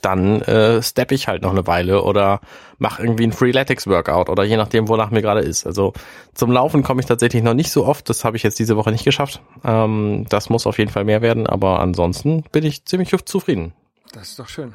dann 0.00 0.40
äh, 0.42 0.82
step 0.82 1.12
ich 1.12 1.28
halt 1.28 1.42
noch 1.42 1.50
eine 1.50 1.66
Weile 1.66 2.02
oder 2.02 2.40
mache 2.78 3.02
irgendwie 3.02 3.26
ein 3.26 3.32
Freeletics 3.32 3.86
Workout 3.86 4.28
oder 4.28 4.44
je 4.44 4.56
nachdem, 4.56 4.88
wonach 4.88 5.10
mir 5.10 5.22
gerade 5.22 5.40
ist. 5.40 5.66
Also 5.66 5.92
zum 6.34 6.52
Laufen 6.52 6.82
komme 6.82 7.00
ich 7.00 7.06
tatsächlich 7.06 7.42
noch 7.42 7.54
nicht 7.54 7.70
so 7.70 7.84
oft, 7.84 8.08
das 8.08 8.24
habe 8.24 8.36
ich 8.36 8.42
jetzt 8.42 8.58
diese 8.58 8.76
Woche 8.76 8.92
nicht 8.92 9.04
geschafft. 9.04 9.42
Ähm, 9.62 10.26
das 10.28 10.48
muss 10.48 10.66
auf 10.66 10.78
jeden 10.78 10.90
Fall 10.90 11.04
mehr 11.04 11.22
werden, 11.22 11.46
aber 11.46 11.80
ansonsten 11.80 12.42
bin 12.52 12.64
ich 12.64 12.84
ziemlich 12.84 13.10
zufrieden. 13.26 13.72
Das 14.12 14.30
ist 14.30 14.38
doch 14.38 14.48
schön. 14.48 14.74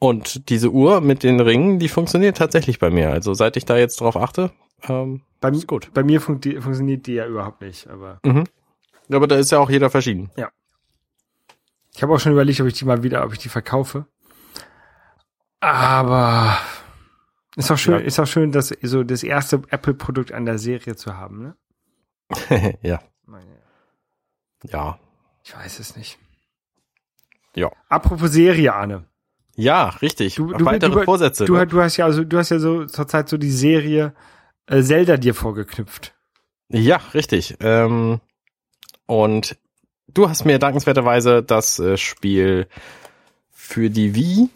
Und 0.00 0.48
diese 0.48 0.70
Uhr 0.70 1.00
mit 1.00 1.22
den 1.24 1.40
Ringen, 1.40 1.78
die 1.80 1.88
funktioniert 1.88 2.36
tatsächlich 2.36 2.78
bei 2.78 2.88
mir. 2.90 3.10
Also 3.10 3.34
seit 3.34 3.56
ich 3.56 3.64
da 3.64 3.76
jetzt 3.76 4.00
drauf 4.00 4.16
achte, 4.16 4.52
ähm, 4.88 5.22
Bei, 5.40 5.50
ist 5.50 5.66
gut. 5.66 5.90
bei 5.92 6.04
mir 6.04 6.20
funkt 6.20 6.44
die, 6.44 6.60
funktioniert 6.60 7.06
die 7.06 7.14
ja 7.14 7.26
überhaupt 7.26 7.60
nicht, 7.62 7.88
aber 7.88 8.20
Mhm. 8.24 8.44
Aber 9.10 9.26
da 9.26 9.36
ist 9.36 9.50
ja 9.50 9.58
auch 9.58 9.70
jeder 9.70 9.88
verschieden. 9.90 10.30
ich 11.94 12.02
habe 12.02 12.14
auch 12.14 12.20
schon 12.20 12.32
überlegt, 12.32 12.60
ob 12.60 12.66
ich 12.68 12.74
die 12.74 12.84
mal 12.84 13.02
wieder, 13.02 13.24
ob 13.24 13.32
ich 13.32 13.38
die 13.38 13.48
verkaufe. 13.48 14.06
Aber 15.60 16.58
ist 17.56 17.70
auch 17.70 17.78
schön, 17.78 17.94
Ja. 17.94 18.00
ist 18.00 18.20
auch 18.20 18.26
schön, 18.26 18.52
dass 18.52 18.68
so 18.82 19.02
das 19.02 19.22
erste 19.24 19.62
Apple-Produkt 19.70 20.32
an 20.32 20.44
der 20.46 20.58
Serie 20.58 20.94
zu 20.96 21.16
haben, 21.16 21.42
ne? 21.42 21.56
ja, 22.82 23.00
Meine, 23.24 23.56
ja. 24.64 24.98
ich 25.42 25.56
weiß 25.56 25.78
es 25.80 25.96
nicht. 25.96 26.18
Ja. 27.56 27.72
Apropos 27.88 28.30
Serie, 28.30 28.74
Arne. 28.74 29.06
Ja, 29.60 29.88
richtig. 30.02 30.36
Du, 30.36 30.52
du, 30.52 30.64
Weitere 30.64 30.92
du, 30.92 31.02
Vorsätze. 31.02 31.44
Du, 31.44 31.54
ne? 31.54 31.66
du 31.66 31.80
hast 31.82 31.96
ja 31.96 32.04
also, 32.04 32.22
du 32.22 32.38
hast 32.38 32.50
ja 32.50 32.60
so 32.60 32.86
zurzeit 32.86 33.28
so 33.28 33.36
die 33.36 33.50
Serie 33.50 34.14
äh, 34.66 34.82
Zelda 34.82 35.16
dir 35.16 35.34
vorgeknüpft. 35.34 36.14
Ja, 36.68 37.00
richtig. 37.12 37.56
Ähm, 37.60 38.20
und 39.06 39.56
du 40.14 40.28
hast 40.28 40.44
mir 40.44 40.60
dankenswerterweise 40.60 41.42
das 41.42 41.80
äh, 41.80 41.96
Spiel 41.96 42.68
für 43.50 43.90
die 43.90 44.14
Wii 44.14 44.48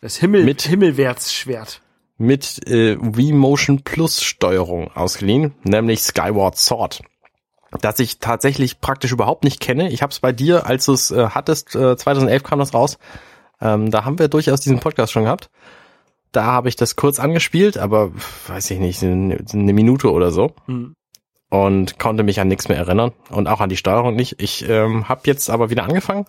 Das 0.00 0.16
Himmel 0.16 0.44
Mit- 0.44 0.62
Himmelwärtsschwert. 0.62 1.82
mit 2.16 2.66
äh, 2.66 2.96
Wii 2.98 3.32
Motion 3.32 3.82
Plus 3.82 4.22
Steuerung 4.22 4.90
ausgeliehen, 4.92 5.52
nämlich 5.64 6.00
Skyward 6.00 6.56
Sword. 6.56 7.02
Das 7.82 7.98
ich 7.98 8.20
tatsächlich 8.20 8.80
praktisch 8.80 9.12
überhaupt 9.12 9.44
nicht 9.44 9.60
kenne. 9.60 9.90
Ich 9.90 10.00
habe 10.00 10.12
es 10.12 10.20
bei 10.20 10.32
dir, 10.32 10.64
als 10.64 10.86
du 10.86 10.94
es 10.94 11.10
äh, 11.10 11.28
hattest, 11.28 11.76
äh, 11.76 11.94
2011 11.94 12.42
kam 12.42 12.58
das 12.58 12.72
raus. 12.72 12.98
Ähm, 13.60 13.90
da 13.90 14.04
haben 14.04 14.18
wir 14.18 14.28
durchaus 14.28 14.60
diesen 14.60 14.80
Podcast 14.80 15.12
schon 15.12 15.24
gehabt. 15.24 15.50
Da 16.32 16.44
habe 16.44 16.68
ich 16.68 16.76
das 16.76 16.96
kurz 16.96 17.18
angespielt, 17.18 17.78
aber 17.78 18.12
weiß 18.48 18.70
ich 18.70 18.78
nicht, 18.78 19.02
eine, 19.02 19.38
eine 19.52 19.72
Minute 19.72 20.12
oder 20.12 20.30
so. 20.30 20.54
Hm. 20.66 20.94
und 21.50 21.98
konnte 21.98 22.22
mich 22.22 22.40
an 22.40 22.48
nichts 22.48 22.68
mehr 22.68 22.76
erinnern 22.76 23.12
und 23.30 23.48
auch 23.48 23.60
an 23.60 23.70
die 23.70 23.76
Steuerung 23.76 24.14
nicht. 24.16 24.40
Ich 24.40 24.68
ähm, 24.68 25.08
habe 25.08 25.22
jetzt 25.24 25.48
aber 25.48 25.70
wieder 25.70 25.84
angefangen, 25.84 26.26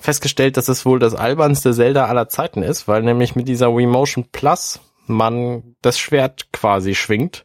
festgestellt, 0.00 0.56
dass 0.56 0.68
es 0.68 0.86
wohl 0.86 0.98
das 0.98 1.14
albernste 1.14 1.74
Zelda 1.74 2.06
aller 2.06 2.28
Zeiten 2.28 2.62
ist, 2.62 2.88
weil 2.88 3.02
nämlich 3.02 3.36
mit 3.36 3.48
dieser 3.48 3.76
Wii 3.76 3.86
Motion 3.86 4.26
Plus 4.32 4.80
man 5.06 5.76
das 5.82 5.98
Schwert 5.98 6.52
quasi 6.52 6.94
schwingt 6.94 7.44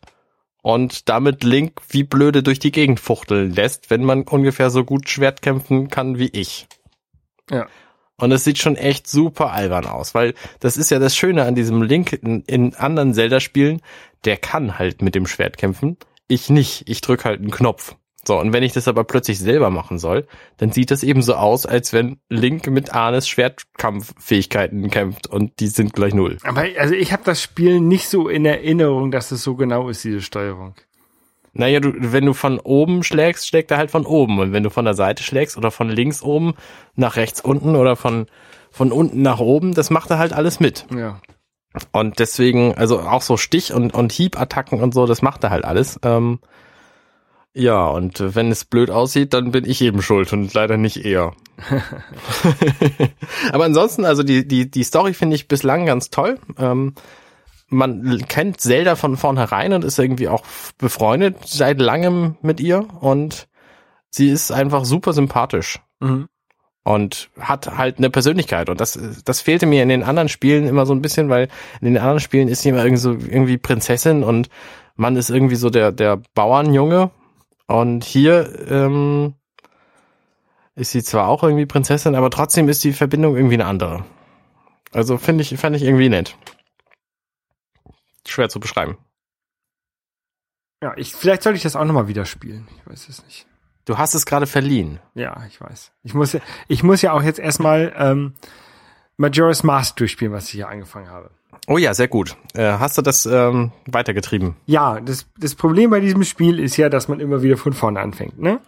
und 0.62 1.10
damit 1.10 1.44
Link 1.44 1.82
wie 1.90 2.04
blöde 2.04 2.44
durch 2.44 2.60
die 2.60 2.72
Gegend 2.72 3.00
fuchteln 3.00 3.54
lässt, 3.54 3.90
wenn 3.90 4.04
man 4.04 4.24
ungefähr 4.24 4.70
so 4.70 4.84
gut 4.84 5.10
Schwert 5.10 5.42
kämpfen 5.42 5.90
kann 5.90 6.18
wie 6.20 6.30
ich. 6.30 6.68
Ja. 7.50 7.68
Und 8.20 8.32
es 8.32 8.44
sieht 8.44 8.58
schon 8.58 8.76
echt 8.76 9.08
super 9.08 9.52
albern 9.52 9.86
aus, 9.86 10.16
weil 10.16 10.34
das 10.60 10.76
ist 10.76 10.90
ja 10.90 10.98
das 10.98 11.16
Schöne 11.16 11.44
an 11.44 11.54
diesem 11.54 11.84
Link 11.84 12.14
in, 12.14 12.42
in 12.42 12.74
anderen 12.74 13.14
Zelda-Spielen, 13.14 13.82
der 14.26 14.38
kann 14.38 14.80
halt 14.80 15.04
mit 15.04 15.14
dem 15.14 15.28
Schwert 15.28 15.58
kämpfen. 15.58 15.98
Ich 16.28 16.50
nicht. 16.50 16.90
Ich 16.90 17.02
drück 17.02 17.26
halt 17.26 17.40
einen 17.40 17.52
Knopf. 17.52 17.96
So, 18.28 18.38
und 18.38 18.52
wenn 18.52 18.64
ich 18.64 18.74
das 18.74 18.90
aber 18.90 19.06
plötzlich 19.06 19.40
selber 19.40 19.70
machen 19.70 20.00
soll, 20.00 20.28
dann 20.58 20.74
sieht 20.74 20.92
das 20.92 21.02
eben 21.04 21.22
so 21.22 21.36
aus, 21.36 21.66
als 21.66 21.94
wenn 21.94 22.20
Link 22.28 22.68
mit 22.68 22.94
Arnes 22.94 23.26
Schwertkampffähigkeiten 23.30 24.90
kämpft 24.90 25.28
und 25.28 25.62
die 25.62 25.68
sind 25.68 25.94
gleich 25.94 26.14
null. 26.14 26.38
Aber 26.44 26.66
also 26.78 26.94
ich 26.94 27.14
habe 27.14 27.24
das 27.24 27.42
Spiel 27.42 27.80
nicht 27.80 28.10
so 28.10 28.28
in 28.28 28.46
Erinnerung, 28.46 29.12
dass 29.12 29.32
es 29.32 29.44
so 29.44 29.56
genau 29.56 29.88
ist, 29.88 30.04
diese 30.04 30.22
Steuerung. 30.22 30.76
Naja, 31.58 31.80
du, 31.80 31.94
wenn 31.98 32.26
du 32.26 32.34
von 32.34 32.60
oben 32.60 33.04
schlägst, 33.04 33.48
schlägt 33.48 33.72
er 33.72 33.78
halt 33.78 33.90
von 33.90 34.06
oben. 34.06 34.40
Und 34.40 34.54
wenn 34.54 34.64
du 34.64 34.70
von 34.70 34.86
der 34.86 34.94
Seite 34.94 35.24
schlägst 35.24 35.58
oder 35.58 35.72
von 35.72 35.90
links 35.90 36.22
oben 36.22 36.54
nach 36.96 37.16
rechts 37.16 37.42
unten 37.42 37.76
oder 37.76 37.96
von, 37.96 38.28
von 38.70 38.92
unten 38.92 39.24
nach 39.24 39.40
oben, 39.40 39.74
das 39.74 39.90
macht 39.90 40.12
er 40.12 40.20
halt 40.20 40.34
alles 40.34 40.60
mit. 40.60 40.86
Ja. 40.96 41.20
Und 41.92 42.20
deswegen, 42.20 42.76
also 42.76 43.00
auch 43.00 43.24
so 43.24 43.38
Stich- 43.38 43.74
und, 43.74 43.94
und 43.94 44.12
Hiebattacken 44.12 44.82
und 44.82 44.94
so, 44.94 45.06
das 45.08 45.22
macht 45.22 45.44
er 45.44 45.50
halt 45.50 45.66
alles. 45.66 46.00
Ähm, 46.04 46.40
ja, 47.54 47.88
und 47.88 48.36
wenn 48.36 48.52
es 48.52 48.66
blöd 48.66 48.92
aussieht, 48.92 49.34
dann 49.34 49.52
bin 49.52 49.68
ich 49.68 49.82
eben 49.82 50.04
schuld 50.04 50.32
und 50.34 50.54
leider 50.54 50.78
nicht 50.78 51.06
er. 51.06 51.34
Aber 53.52 53.66
ansonsten, 53.66 54.06
also 54.06 54.22
die, 54.22 54.48
die, 54.48 54.70
die 54.70 54.84
Story 54.84 55.16
finde 55.16 55.36
ich 55.36 55.48
bislang 55.48 55.88
ganz 55.88 56.12
toll. 56.12 56.38
Ähm, 56.60 56.94
man 57.70 58.20
kennt 58.28 58.62
Zelda 58.62 58.96
von 58.96 59.18
vornherein 59.18 59.74
und 59.74 59.84
ist 59.84 60.00
irgendwie 60.00 60.28
auch 60.30 60.44
befreundet 60.78 61.38
seit 61.46 61.80
langem 61.82 62.38
mit 62.42 62.60
ihr 62.60 62.86
und 63.02 63.48
sie 64.10 64.30
ist 64.30 64.52
einfach 64.52 64.86
super 64.86 65.14
sympathisch 65.14 65.80
Mhm. 66.00 66.28
und 66.84 67.30
hat 67.40 67.78
halt 67.78 67.98
eine 67.98 68.10
Persönlichkeit 68.10 68.70
und 68.70 68.80
das 68.80 68.98
das 69.26 69.42
fehlte 69.42 69.66
mir 69.66 69.84
in 69.84 69.90
den 69.90 70.04
anderen 70.04 70.30
Spielen 70.30 70.68
immer 70.68 70.86
so 70.86 70.94
ein 70.94 71.02
bisschen, 71.02 71.28
weil 71.30 71.50
in 71.82 71.88
den 71.88 71.98
anderen 71.98 72.20
Spielen 72.20 72.48
ist 72.48 72.62
sie 72.62 72.70
immer 72.70 72.84
irgendwie 72.84 73.02
so 73.02 73.12
irgendwie 73.12 73.58
Prinzessin 73.58 74.24
und 74.24 74.48
man 74.96 75.16
ist 75.16 75.30
irgendwie 75.30 75.56
so 75.56 75.70
der 75.70 75.92
der 75.92 76.22
Bauernjunge 76.36 77.10
und 77.68 78.04
hier 78.06 78.70
ähm, 78.70 79.34
ist 80.76 80.92
sie 80.92 81.04
zwar 81.04 81.28
auch 81.28 81.44
irgendwie 81.44 81.66
Prinzessin, 81.66 82.16
aber 82.16 82.30
trotzdem 82.30 82.70
ist 82.70 82.84
die 82.84 82.94
Verbindung 82.94 83.36
irgendwie 83.36 83.56
eine 83.56 83.66
andere. 83.66 84.06
Also 84.94 85.18
finde 85.18 85.42
ich 85.42 85.58
fand 85.58 85.76
ich 85.76 85.84
irgendwie 85.84 86.10
nett. 86.10 86.38
Schwer 88.28 88.50
zu 88.50 88.60
beschreiben. 88.60 88.98
Ja, 90.84 90.94
ich, 90.96 91.14
vielleicht 91.14 91.44
sollte 91.44 91.58
ich 91.58 91.64
das 91.64 91.76
auch 91.76 91.86
nochmal 91.86 92.08
wieder 92.08 92.26
spielen. 92.26 92.68
Ich 92.78 92.90
weiß 92.92 93.10
es 93.10 93.24
nicht. 93.26 93.48
Du 93.86 93.98
hast 93.98 94.14
es 94.14 94.26
gerade 94.26 94.46
verliehen. 94.48 95.00
Ja, 95.16 95.44
ich 95.48 95.60
weiß. 95.60 95.92
Ich 96.04 96.14
muss, 96.14 96.34
ja- 96.34 96.42
ich 96.68 96.84
muss 96.84 97.02
ja 97.02 97.14
auch 97.14 97.24
jetzt 97.24 97.40
erstmal 97.40 97.94
ähm, 97.98 98.34
Majora's 99.18 99.64
Mask 99.64 99.96
durchspielen, 99.98 100.34
was 100.34 100.46
ich 100.46 100.52
hier 100.52 100.68
angefangen 100.70 101.10
habe. 101.10 101.32
Oh 101.68 101.78
ja, 101.78 101.94
sehr 101.94 102.08
gut. 102.08 102.36
Äh, 102.54 102.64
hast 102.78 102.98
du 102.98 103.02
das 103.02 103.26
ähm, 103.26 103.72
weitergetrieben? 103.88 104.56
Ja, 104.66 105.00
das, 105.00 105.26
das 105.38 105.56
Problem 105.56 105.90
bei 105.90 106.00
diesem 106.00 106.24
Spiel 106.24 106.60
ist 106.60 106.78
ja, 106.78 106.90
dass 106.90 107.08
man 107.08 107.20
immer 107.20 107.42
wieder 107.42 107.58
von 107.58 107.74
vorne 107.74 108.00
anfängt, 108.00 108.38
ne? 108.40 108.60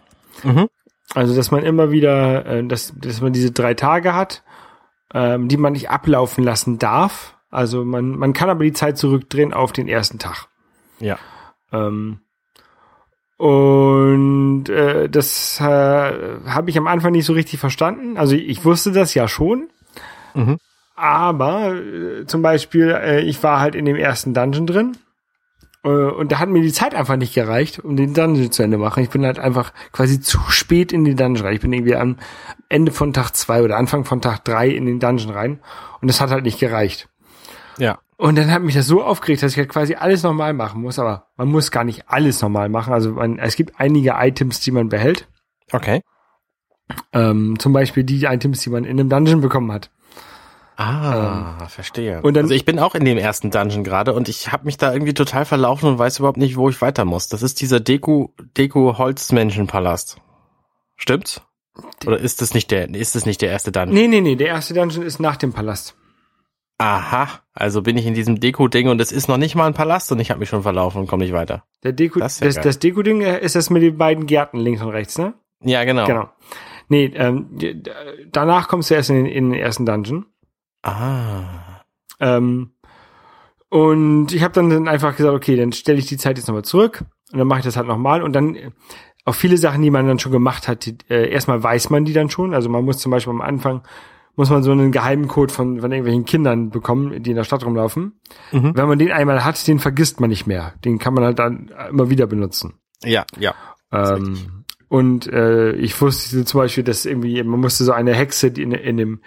Mhm. 0.42 0.68
Also, 1.14 1.36
dass 1.36 1.50
man 1.50 1.62
immer 1.64 1.90
wieder, 1.90 2.46
äh, 2.46 2.66
dass, 2.66 2.92
dass 2.96 3.20
man 3.20 3.32
diese 3.32 3.52
drei 3.52 3.74
Tage 3.74 4.14
hat, 4.14 4.42
ähm, 5.14 5.48
die 5.48 5.56
man 5.56 5.74
nicht 5.74 5.90
ablaufen 5.90 6.42
lassen 6.44 6.78
darf. 6.78 7.36
Also 7.50 7.84
man, 7.84 8.10
man 8.10 8.32
kann 8.32 8.48
aber 8.48 8.64
die 8.64 8.72
Zeit 8.72 8.96
zurückdrehen 8.98 9.52
auf 9.52 9.72
den 9.72 9.88
ersten 9.88 10.18
Tag. 10.18 10.46
Ja. 11.00 11.18
Ähm, 11.72 12.20
und 13.36 14.68
äh, 14.68 15.08
das 15.08 15.60
äh, 15.60 15.64
habe 15.64 16.70
ich 16.70 16.76
am 16.76 16.86
Anfang 16.86 17.12
nicht 17.12 17.24
so 17.24 17.32
richtig 17.32 17.58
verstanden. 17.58 18.16
Also 18.16 18.34
ich 18.34 18.64
wusste 18.64 18.92
das 18.92 19.14
ja 19.14 19.28
schon. 19.28 19.68
Mhm. 20.34 20.58
Aber 20.94 21.74
äh, 21.74 22.26
zum 22.26 22.42
Beispiel, 22.42 22.90
äh, 22.90 23.20
ich 23.22 23.42
war 23.42 23.60
halt 23.60 23.74
in 23.74 23.86
dem 23.86 23.96
ersten 23.96 24.34
Dungeon 24.34 24.66
drin. 24.66 24.96
Äh, 25.82 25.88
und 25.88 26.30
da 26.30 26.38
hat 26.38 26.50
mir 26.50 26.60
die 26.60 26.72
Zeit 26.72 26.94
einfach 26.94 27.16
nicht 27.16 27.34
gereicht, 27.34 27.78
um 27.78 27.96
den 27.96 28.12
Dungeon 28.12 28.52
zu 28.52 28.62
Ende 28.62 28.76
zu 28.76 28.82
machen. 28.82 29.02
Ich 29.02 29.10
bin 29.10 29.24
halt 29.24 29.38
einfach 29.38 29.72
quasi 29.92 30.20
zu 30.20 30.38
spät 30.48 30.92
in 30.92 31.04
den 31.04 31.16
Dungeon 31.16 31.46
rein. 31.46 31.54
Ich 31.54 31.62
bin 31.62 31.72
irgendwie 31.72 31.96
am 31.96 32.16
Ende 32.68 32.92
von 32.92 33.12
Tag 33.12 33.30
zwei 33.32 33.62
oder 33.62 33.78
Anfang 33.78 34.04
von 34.04 34.20
Tag 34.20 34.44
drei 34.44 34.68
in 34.68 34.84
den 34.84 35.00
Dungeon 35.00 35.30
rein. 35.30 35.60
Und 36.00 36.08
das 36.08 36.20
hat 36.20 36.30
halt 36.30 36.44
nicht 36.44 36.60
gereicht. 36.60 37.08
Ja. 37.80 37.98
Und 38.16 38.36
dann 38.36 38.50
hat 38.52 38.62
mich 38.62 38.74
das 38.74 38.86
so 38.86 39.02
aufgeregt, 39.02 39.42
dass 39.42 39.52
ich 39.52 39.58
halt 39.58 39.70
quasi 39.70 39.94
alles 39.94 40.22
nochmal 40.22 40.52
machen 40.52 40.82
muss. 40.82 40.98
Aber 40.98 41.28
man 41.36 41.48
muss 41.48 41.70
gar 41.70 41.84
nicht 41.84 42.04
alles 42.08 42.42
nochmal 42.42 42.68
machen. 42.68 42.92
Also 42.92 43.12
man, 43.12 43.38
es 43.38 43.56
gibt 43.56 43.80
einige 43.80 44.12
Items, 44.18 44.60
die 44.60 44.70
man 44.70 44.88
behält. 44.90 45.26
Okay. 45.72 46.02
Ähm, 47.12 47.58
zum 47.58 47.72
Beispiel 47.72 48.04
die 48.04 48.24
Items, 48.24 48.60
die 48.60 48.70
man 48.70 48.84
in 48.84 49.00
einem 49.00 49.08
Dungeon 49.08 49.40
bekommen 49.40 49.72
hat. 49.72 49.90
Ah, 50.76 51.66
verstehe. 51.68 52.22
und 52.22 52.34
dann- 52.34 52.44
also 52.44 52.54
ich 52.54 52.64
bin 52.64 52.78
auch 52.78 52.94
in 52.94 53.04
dem 53.04 53.18
ersten 53.18 53.50
Dungeon 53.50 53.84
gerade 53.84 54.14
und 54.14 54.28
ich 54.30 54.50
habe 54.50 54.64
mich 54.64 54.78
da 54.78 54.92
irgendwie 54.92 55.12
total 55.12 55.44
verlaufen 55.44 55.88
und 55.90 55.98
weiß 55.98 56.18
überhaupt 56.20 56.38
nicht, 56.38 56.56
wo 56.56 56.70
ich 56.70 56.80
weiter 56.80 57.04
muss. 57.04 57.28
Das 57.28 57.42
ist 57.42 57.60
dieser 57.60 57.80
Deku 57.80 58.28
Deku 58.56 58.96
Holzmenschenpalast. 58.96 60.16
Stimmt's? 60.96 61.42
Oder 62.06 62.18
ist 62.18 62.40
das 62.40 62.54
nicht 62.54 62.70
der 62.70 62.88
ist 62.94 63.14
das 63.14 63.26
nicht 63.26 63.42
der 63.42 63.50
erste 63.50 63.72
Dungeon? 63.72 63.94
Nee, 63.94 64.08
nee, 64.08 64.20
nee, 64.22 64.36
der 64.36 64.48
erste 64.48 64.72
Dungeon 64.74 65.04
ist 65.04 65.20
nach 65.20 65.36
dem 65.36 65.52
Palast. 65.52 65.96
Aha, 66.80 67.28
also 67.52 67.82
bin 67.82 67.98
ich 67.98 68.06
in 68.06 68.14
diesem 68.14 68.40
Deko-Ding 68.40 68.88
und 68.88 69.02
es 69.02 69.12
ist 69.12 69.28
noch 69.28 69.36
nicht 69.36 69.54
mal 69.54 69.66
ein 69.66 69.74
Palast 69.74 70.10
und 70.12 70.18
ich 70.18 70.30
habe 70.30 70.40
mich 70.40 70.48
schon 70.48 70.62
verlaufen 70.62 71.02
und 71.02 71.08
komme 71.08 71.24
nicht 71.24 71.34
weiter. 71.34 71.64
Der 71.82 71.92
Deko, 71.92 72.20
Das 72.20 72.38
das, 72.38 72.48
ist 72.48 72.56
ja 72.56 72.62
das, 72.62 72.76
geil. 72.76 72.92
Deko-Ding 72.92 73.20
ist 73.20 73.54
das 73.54 73.68
mit 73.68 73.82
den 73.82 73.98
beiden 73.98 74.24
Gärten 74.24 74.58
links 74.58 74.80
und 74.80 74.88
rechts, 74.88 75.18
ne? 75.18 75.34
Ja, 75.62 75.84
genau. 75.84 76.06
Genau. 76.06 76.30
Nee, 76.88 77.12
ähm, 77.14 77.50
danach 78.32 78.68
kommst 78.68 78.88
du 78.88 78.94
erst 78.94 79.10
in 79.10 79.16
den, 79.16 79.26
in 79.26 79.50
den 79.50 79.60
ersten 79.60 79.84
Dungeon. 79.84 80.24
Ah. 80.82 81.82
Ähm, 82.18 82.72
und 83.68 84.32
ich 84.32 84.42
habe 84.42 84.54
dann, 84.54 84.70
dann 84.70 84.88
einfach 84.88 85.14
gesagt, 85.14 85.34
okay, 85.34 85.56
dann 85.56 85.72
stelle 85.72 85.98
ich 85.98 86.06
die 86.06 86.16
Zeit 86.16 86.38
jetzt 86.38 86.48
nochmal 86.48 86.64
zurück 86.64 87.04
und 87.30 87.38
dann 87.38 87.46
mache 87.46 87.58
ich 87.58 87.64
das 87.66 87.76
halt 87.76 87.88
nochmal 87.88 88.22
und 88.22 88.32
dann 88.32 88.54
äh, 88.54 88.70
auch 89.26 89.34
viele 89.34 89.58
Sachen, 89.58 89.82
die 89.82 89.90
man 89.90 90.06
dann 90.08 90.18
schon 90.18 90.32
gemacht 90.32 90.66
hat, 90.66 90.86
die, 90.86 90.96
äh, 91.10 91.30
erstmal 91.30 91.62
weiß 91.62 91.90
man 91.90 92.06
die 92.06 92.14
dann 92.14 92.30
schon. 92.30 92.54
Also 92.54 92.70
man 92.70 92.86
muss 92.86 92.96
zum 92.98 93.12
Beispiel 93.12 93.34
am 93.34 93.42
Anfang 93.42 93.82
muss 94.36 94.50
man 94.50 94.62
so 94.62 94.72
einen 94.72 94.92
geheimen 94.92 95.28
Code 95.28 95.52
von, 95.52 95.80
von 95.80 95.90
irgendwelchen 95.90 96.24
Kindern 96.24 96.70
bekommen, 96.70 97.22
die 97.22 97.30
in 97.30 97.36
der 97.36 97.44
Stadt 97.44 97.64
rumlaufen. 97.64 98.20
Mhm. 98.52 98.76
Wenn 98.76 98.88
man 98.88 98.98
den 98.98 99.12
einmal 99.12 99.44
hat, 99.44 99.66
den 99.66 99.78
vergisst 99.78 100.20
man 100.20 100.30
nicht 100.30 100.46
mehr. 100.46 100.74
Den 100.84 100.98
kann 100.98 101.14
man 101.14 101.24
halt 101.24 101.38
dann 101.38 101.70
immer 101.90 102.10
wieder 102.10 102.26
benutzen. 102.26 102.74
Ja, 103.02 103.24
ja. 103.38 103.54
Ähm, 103.92 104.64
und 104.88 105.26
äh, 105.26 105.72
ich 105.72 106.00
wusste 106.00 106.44
zum 106.44 106.60
Beispiel, 106.60 106.84
dass 106.84 107.06
irgendwie, 107.06 107.42
man 107.42 107.60
musste 107.60 107.84
so 107.84 107.92
eine 107.92 108.14
Hexe, 108.14 108.50
die 108.50 108.62
in, 108.62 108.72
in 108.72 108.96
dem, 108.96 109.20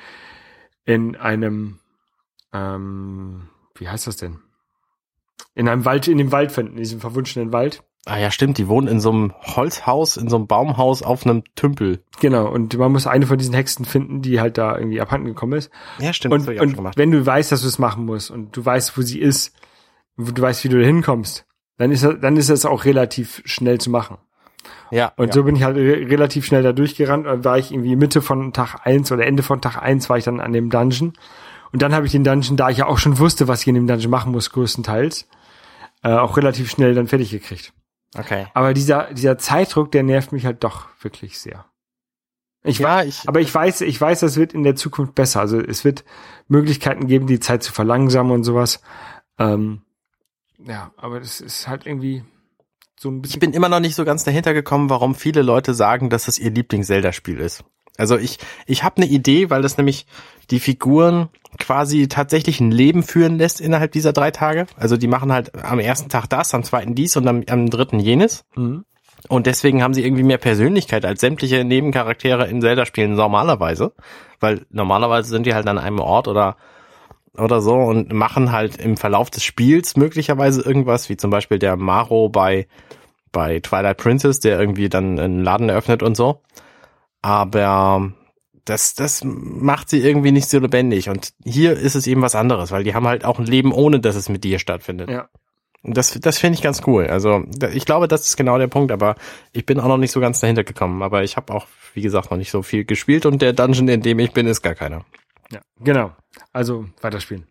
in 0.86 1.15
einem, 1.15 1.79
ähm, 2.51 3.50
wie 3.75 3.88
heißt 3.88 4.07
das 4.07 4.17
denn? 4.17 4.39
In 5.55 5.69
einem 5.69 5.86
Wald, 5.86 6.07
in 6.07 6.17
dem 6.17 6.31
Wald 6.31 6.51
finden, 6.51 6.74
in 6.74 6.79
diesem 6.79 7.00
verwunschenen 7.00 7.53
Wald. 7.53 7.83
Ah 8.05 8.17
ja, 8.17 8.31
stimmt, 8.31 8.57
die 8.57 8.67
wohnen 8.67 8.88
in 8.88 9.00
so 9.00 9.12
einem 9.12 9.33
Holzhaus, 9.41 10.17
in 10.17 10.27
so 10.27 10.36
einem 10.36 10.48
Baumhaus 10.48 11.03
auf 11.03 11.25
einem 11.25 11.43
Tümpel. 11.55 12.03
Genau, 12.19 12.50
und 12.50 12.77
man 12.77 12.91
muss 12.91 13.07
eine 13.07 13.25
von 13.25 13.38
diesen 13.38 13.53
Hexen 13.53 13.86
finden, 13.86 14.22
die 14.22 14.41
halt 14.41 14.57
da 14.57 14.77
irgendwie 14.77 15.00
abhanden 15.00 15.27
gekommen 15.27 15.53
ist. 15.53 15.72
Ja, 16.00 16.12
stimmt, 16.12 16.33
Und, 16.33 16.60
und 16.60 16.98
wenn 16.98 17.12
du 17.12 17.25
weißt, 17.25 17.51
dass 17.51 17.62
du 17.62 17.67
es 17.67 17.79
machen 17.79 18.05
musst 18.05 18.29
und 18.29 18.55
du 18.57 18.65
weißt, 18.65 18.98
wo 18.98 19.01
sie 19.01 19.19
ist, 19.19 19.55
du 20.17 20.41
weißt, 20.41 20.65
wie 20.65 20.69
du 20.69 20.79
da 20.79 20.86
hinkommst, 20.86 21.45
dann 21.77 21.91
ist 21.91 22.03
das, 22.03 22.15
dann 22.19 22.36
ist 22.36 22.50
das 22.50 22.65
auch 22.65 22.83
relativ 22.83 23.41
schnell 23.45 23.79
zu 23.79 23.89
machen. 23.89 24.17
Ja, 24.91 25.13
Und 25.15 25.27
ja. 25.27 25.33
so 25.33 25.43
bin 25.43 25.55
ich 25.55 25.63
halt 25.63 25.77
re 25.77 26.10
relativ 26.10 26.45
schnell 26.45 26.62
da 26.62 26.74
durchgerannt 26.74 27.25
und 27.25 27.45
war 27.45 27.57
ich 27.57 27.72
irgendwie 27.72 27.95
Mitte 27.95 28.22
von 28.22 28.51
Tag 28.53 28.86
eins 28.86 29.12
oder 29.12 29.25
Ende 29.25 29.43
von 29.43 29.62
Tag 29.62 29.81
eins 29.81 30.10
war 30.10 30.17
ich 30.17 30.25
dann 30.25 30.39
an 30.39 30.53
dem 30.53 30.69
Dungeon. 30.69 31.13
Und 31.72 31.81
dann 31.81 31.95
habe 31.95 32.05
ich 32.05 32.12
den 32.12 32.24
Dungeon, 32.24 32.57
da 32.57 32.69
ich 32.69 32.77
ja 32.77 32.86
auch 32.86 32.98
schon 32.98 33.17
wusste, 33.17 33.48
was 33.48 33.62
ich 33.62 33.67
in 33.67 33.75
dem 33.75 33.88
Dungeon 33.88 34.12
machen 34.12 34.31
muss, 34.31 34.51
größtenteils, 34.51 35.27
äh, 36.03 36.12
auch 36.12 36.38
relativ 36.38 36.69
schnell 36.69 36.93
dann 36.93 37.07
fertig 37.07 37.31
gekriegt. 37.31 37.74
Okay. 38.17 38.48
Aber 38.53 38.74
dieser, 38.74 39.13
dieser 39.13 39.38
Zeitdruck, 39.38 39.91
der 39.91 40.03
nervt 40.03 40.32
mich 40.32 40.46
halt 40.46 40.63
doch 40.63 40.88
wirklich 41.01 41.39
sehr. 41.39 41.65
Ich 42.63 42.79
Ja, 42.79 43.03
ich, 43.03 43.27
aber 43.27 43.41
ich 43.41 43.53
weiß, 43.53 43.82
ich 43.82 44.00
weiß, 44.00 44.22
das 44.22 44.38
wird 44.38 44.53
in 44.53 44.63
der 44.63 44.75
Zukunft 44.75 45.15
besser. 45.15 45.41
Also 45.41 45.60
es 45.60 45.84
wird 45.84 46.05
Möglichkeiten 46.48 47.08
geben, 47.08 47.27
die 47.27 47.39
Zeit 47.39 47.62
zu 47.62 47.74
verlangsamen 47.74 48.32
und 48.32 48.43
sowas. 48.43 48.82
Ähm, 49.38 49.82
ja, 50.60 50.91
aber 50.96 51.20
das 51.20 51.41
ist 51.41 51.67
halt 51.67 51.86
irgendwie 51.86 52.24
so 52.98 53.10
ein 53.10 53.17
ich 53.17 53.22
bisschen. 53.24 53.39
bin 53.41 53.53
immer 53.53 53.67
noch 53.67 53.82
nicht 53.82 53.96
so 53.96 54.05
ganz 54.05 54.24
dahinter 54.24 54.53
gekommen, 54.53 54.89
warum 54.89 55.13
viele 55.13 55.41
Leute 55.41 55.74
sagen, 55.74 56.10
dass 56.10 56.27
es 56.27 56.39
ihr 56.39 56.51
Lieblings-Zelda-Spiel 56.51 57.39
ist. 57.39 57.65
Also 57.98 58.18
ich, 58.18 58.40
ich 58.66 58.84
habe 58.84 58.98
eine 58.98 59.06
Idee, 59.08 59.50
weil 59.50 59.62
das 59.62 59.78
nämlich 59.78 60.06
die 60.50 60.60
Figuren 60.60 61.30
quasi 61.60 62.08
tatsächlich 62.08 62.60
ein 62.60 62.72
Leben 62.72 63.04
führen 63.04 63.38
lässt 63.38 63.62
innerhalb 63.62 63.92
dieser 63.92 64.14
drei 64.14 64.32
Tage. 64.32 64.66
Also 64.76 64.98
die 64.98 65.08
machen 65.08 65.32
halt 65.32 65.54
am 65.64 65.80
ersten 65.80 66.10
Tag 66.10 66.28
das, 66.28 66.54
am 66.54 66.64
zweiten 66.64 66.96
dies 66.96 67.16
und 67.16 67.28
am, 67.28 67.44
am 67.48 67.70
dritten 67.70 68.00
jenes. 68.00 68.46
Mhm. 68.56 68.86
Und 69.30 69.46
deswegen 69.46 69.82
haben 69.82 69.94
sie 69.94 70.04
irgendwie 70.04 70.24
mehr 70.24 70.38
Persönlichkeit 70.38 71.06
als 71.06 71.22
sämtliche 71.22 71.64
Nebencharaktere 71.64 72.48
in 72.48 72.62
Zelda-Spielen 72.62 73.14
normalerweise. 73.14 73.94
Weil 74.40 74.66
normalerweise 74.70 75.30
sind 75.30 75.46
die 75.46 75.54
halt 75.54 75.68
an 75.68 75.78
einem 75.78 76.00
Ort 76.00 76.28
oder, 76.28 76.58
oder 77.38 77.62
so 77.62 77.76
und 77.76 78.12
machen 78.12 78.52
halt 78.52 78.78
im 78.78 78.98
Verlauf 78.98 79.30
des 79.30 79.44
Spiels 79.44 79.96
möglicherweise 79.96 80.62
irgendwas, 80.62 81.08
wie 81.10 81.16
zum 81.16 81.32
Beispiel 81.32 81.60
der 81.60 81.78
Maro 81.78 82.28
bei, 82.28 82.68
bei 83.32 83.60
Twilight 83.60 83.98
Princess, 83.98 84.40
der 84.42 84.60
irgendwie 84.60 84.90
dann 84.90 85.20
einen 85.20 85.44
Laden 85.44 85.70
eröffnet 85.70 86.03
und 86.03 86.18
so. 86.18 86.42
Aber 87.24 88.12
das, 88.66 88.94
das 88.94 89.24
macht 89.24 89.90
sie 89.90 90.00
irgendwie 90.00 90.31
nicht 90.31 90.50
so 90.50 90.59
lebendig. 90.59 91.09
Und 91.09 91.33
hier 91.44 91.74
ist 91.74 91.96
es 91.96 92.05
eben 92.05 92.22
was 92.22 92.36
anderes, 92.36 92.72
weil 92.72 92.83
die 92.83 92.94
haben 92.94 93.07
halt 93.07 93.25
auch 93.25 93.40
ein 93.40 93.46
Leben, 93.46 93.72
ohne 93.74 94.00
dass 94.00 94.16
es 94.16 94.29
mit 94.29 94.44
dir 94.44 94.59
stattfindet. 94.59 95.09
Ja. 95.09 95.29
Und 95.81 95.98
Das, 95.98 96.18
das 96.20 96.38
finde 96.38 96.57
ich 96.57 96.62
ganz 96.62 96.81
cool. 96.86 97.07
Also 97.07 97.44
ich 97.74 97.86
glaube, 97.86 98.07
das 98.07 98.22
ist 98.25 98.38
genau 98.38 98.57
der 98.57 98.68
Punkt, 98.68 98.92
aber 98.92 99.16
ich 99.51 99.66
bin 99.66 99.79
auch 99.79 99.88
noch 99.88 99.98
nicht 99.98 100.12
so 100.12 100.20
ganz 100.20 100.40
dahinter 100.40 100.64
gekommen. 100.64 101.01
Aber 101.01 101.24
ich 101.24 101.36
habe 101.36 101.53
auch, 101.53 101.68
wie 101.94 102.01
gesagt, 102.01 102.29
noch 102.29 102.38
nicht 102.38 102.51
so 102.51 102.62
viel 102.62 102.86
gespielt 102.86 103.25
und 103.25 103.42
der 103.42 103.53
Dungeon, 103.53 103.88
in 103.88 104.01
dem 104.01 104.20
ich 104.20 104.31
bin, 104.31 104.46
ist 104.48 104.62
gar 104.62 104.75
keiner. 104.75 105.03
Ja, 105.51 105.62
genau. 105.79 106.12
Also 106.51 106.86
weiterspielen. 107.01 107.48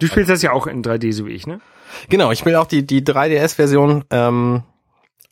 Du 0.00 0.06
spielst 0.06 0.30
das 0.30 0.42
ja 0.42 0.52
auch 0.52 0.66
in 0.66 0.82
3D, 0.82 1.12
so 1.12 1.26
wie 1.26 1.32
ich, 1.32 1.46
ne? 1.46 1.60
Genau, 2.08 2.30
ich 2.30 2.38
spiele 2.38 2.60
auch 2.60 2.66
die, 2.66 2.86
die 2.86 3.02
3DS-Version 3.02 4.04
ähm, 4.10 4.62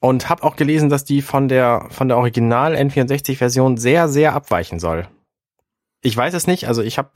und 0.00 0.28
habe 0.28 0.42
auch 0.42 0.56
gelesen, 0.56 0.88
dass 0.88 1.04
die 1.04 1.22
von 1.22 1.48
der, 1.48 1.86
von 1.90 2.08
der 2.08 2.16
Original 2.18 2.74
N64-Version 2.74 3.76
sehr, 3.76 4.08
sehr 4.08 4.34
abweichen 4.34 4.78
soll. 4.78 5.08
Ich 6.02 6.16
weiß 6.16 6.34
es 6.34 6.46
nicht, 6.46 6.68
also 6.68 6.82
ich 6.82 6.98
habe 6.98 7.10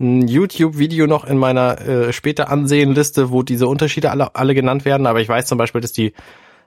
ein 0.00 0.26
YouTube-Video 0.26 1.06
noch 1.06 1.24
in 1.24 1.38
meiner 1.38 1.80
äh, 1.80 2.12
später 2.12 2.50
Ansehenliste, 2.50 3.30
wo 3.30 3.42
diese 3.42 3.68
Unterschiede 3.68 4.10
alle, 4.10 4.34
alle 4.34 4.54
genannt 4.54 4.84
werden, 4.84 5.06
aber 5.06 5.20
ich 5.20 5.28
weiß 5.28 5.46
zum 5.46 5.58
Beispiel, 5.58 5.80
dass 5.80 5.92
die, 5.92 6.12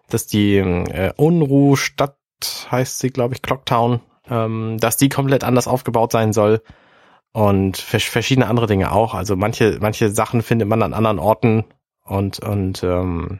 dass 0.09 0.27
die 0.27 0.57
äh, 0.57 1.11
Unruh-Stadt, 1.17 2.17
heißt 2.71 2.99
sie, 2.99 3.09
glaube 3.09 3.33
ich, 3.33 3.41
Clocktown, 3.41 4.01
ähm, 4.29 4.77
dass 4.79 4.97
die 4.97 5.09
komplett 5.09 5.43
anders 5.43 5.67
aufgebaut 5.67 6.11
sein 6.11 6.31
soll 6.31 6.61
und 7.33 7.77
vers 7.77 8.03
verschiedene 8.03 8.47
andere 8.47 8.67
Dinge 8.67 8.91
auch. 8.91 9.13
Also 9.13 9.35
manche, 9.35 9.77
manche 9.81 10.09
Sachen 10.11 10.41
findet 10.41 10.67
man 10.69 10.81
an 10.81 10.93
anderen 10.93 11.19
Orten 11.19 11.65
und, 12.05 12.39
und 12.39 12.83
ähm, 12.83 13.39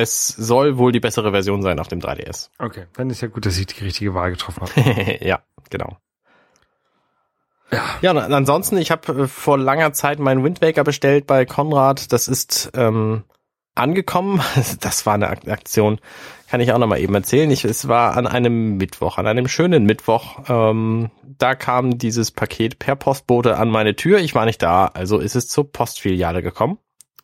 es 0.00 0.28
soll 0.28 0.78
wohl 0.78 0.92
die 0.92 1.00
bessere 1.00 1.30
Version 1.32 1.62
sein 1.62 1.78
auf 1.80 1.88
dem 1.88 2.00
3DS. 2.00 2.50
Okay, 2.58 2.86
dann 2.94 3.10
ist 3.10 3.20
ja 3.20 3.28
gut, 3.28 3.44
dass 3.46 3.58
ich 3.58 3.66
die 3.66 3.84
richtige 3.84 4.14
Wahl 4.14 4.30
getroffen 4.30 4.62
habe. 4.62 5.18
ja, 5.24 5.40
genau. 5.70 5.98
Ja. 7.70 7.84
Ja, 8.00 8.10
und 8.12 8.18
ansonsten, 8.18 8.78
ich 8.78 8.90
habe 8.90 9.24
äh, 9.24 9.26
vor 9.28 9.58
langer 9.58 9.92
Zeit 9.92 10.18
meinen 10.18 10.42
Wind 10.42 10.62
Waker 10.62 10.84
bestellt 10.84 11.26
bei 11.26 11.44
Konrad. 11.44 12.12
Das 12.12 12.26
ist 12.28 12.70
ähm, 12.74 13.24
angekommen. 13.74 14.40
Das 14.80 15.04
war 15.04 15.14
eine 15.14 15.28
Ak- 15.28 15.48
Aktion, 15.48 16.00
kann 16.48 16.60
ich 16.60 16.72
auch 16.72 16.78
noch 16.78 16.86
mal 16.86 16.98
eben 17.00 17.14
erzählen. 17.14 17.50
Ich, 17.50 17.64
es 17.64 17.86
war 17.88 18.16
an 18.16 18.26
einem 18.26 18.76
Mittwoch, 18.78 19.18
an 19.18 19.26
einem 19.26 19.48
schönen 19.48 19.84
Mittwoch. 19.84 20.38
Ähm, 20.48 21.10
da 21.36 21.54
kam 21.54 21.98
dieses 21.98 22.30
Paket 22.30 22.78
per 22.78 22.96
Postbote 22.96 23.58
an 23.58 23.68
meine 23.68 23.96
Tür. 23.96 24.18
Ich 24.20 24.34
war 24.34 24.46
nicht 24.46 24.62
da, 24.62 24.86
also 24.86 25.18
ist 25.18 25.36
es 25.36 25.48
zur 25.48 25.70
Postfiliale 25.70 26.42
gekommen. 26.42 26.78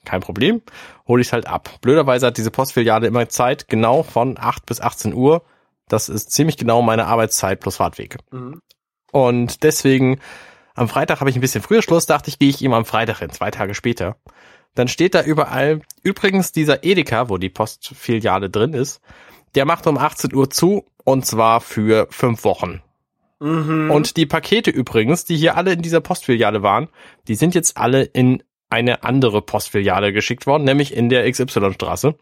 Kein 0.05 0.21
Problem, 0.21 0.63
hole 1.09 1.23
ich 1.23 1.33
halt 1.33 1.47
ab. 1.47 1.71
Blöderweise 1.81 2.27
hat 2.27 2.37
diese 2.37 2.51
Postfiliale 2.51 3.07
immer 3.07 3.29
Zeit, 3.29 3.69
genau 3.69 4.03
von 4.03 4.37
8 4.39 4.67
bis 4.67 4.81
18 4.81 5.15
Uhr. 5.15 5.43
Das 5.89 6.09
ist 6.09 6.33
ziemlich 6.33 6.57
genau 6.57 6.83
meine 6.83 7.07
Arbeitszeit 7.07 7.61
plus 7.61 7.77
Fahrtwege. 7.77 8.19
Mhm. 8.31 8.61
Und 9.13 9.63
deswegen, 9.63 10.19
am 10.75 10.89
Freitag 10.89 11.21
habe 11.21 11.31
ich 11.31 11.37
ein 11.37 11.41
bisschen 11.41 11.63
früher 11.63 11.83
Schluss, 11.83 12.07
dachte 12.07 12.31
ich, 12.31 12.39
gehe 12.39 12.49
ich 12.49 12.63
ihm 12.63 12.73
am 12.73 12.85
Freitag 12.85 13.19
hin, 13.19 13.31
zwei 13.31 13.51
Tage 13.51 13.75
später. 13.75 14.17
Dann 14.75 14.89
steht 14.89 15.15
da 15.15 15.23
überall, 15.23 15.83
übrigens 16.03 16.53
dieser 16.53 16.85
Edeka, 16.85 17.29
wo 17.29 17.39
die 17.39 17.49
Postfiliale 17.49 18.51
drin 18.51 18.75
ist, 18.75 19.01
der 19.55 19.67
macht 19.67 19.87
um 19.87 19.99
18 19.99 20.35
Uhr 20.35 20.51
zu 20.51 20.85
und 21.05 21.25
zwar 21.25 21.61
für 21.61 22.09
fünf 22.11 22.45
Wochen. 22.45 22.83
Mhm. 23.41 23.91
Und 23.91 24.17
die 24.17 24.27
Pakete 24.27 24.71
übrigens, 24.71 25.25
die 25.25 25.37
hier 25.37 25.57
alle 25.57 25.73
in 25.73 25.83
dieser 25.83 26.01
Postfiliale 26.01 26.63
waren, 26.63 26.89
die 27.29 27.35
sind 27.35 27.55
jetzt 27.55 27.77
alle 27.77 28.03
in 28.03 28.43
eine 28.75 29.05
andere 29.05 29.41
Postfiliale 29.41 30.13
geschickt 30.13 30.47
worden, 30.47 30.65
nämlich 30.65 30.93
in 30.95 31.09
der 31.09 31.31
XY-Straße. 31.31 32.15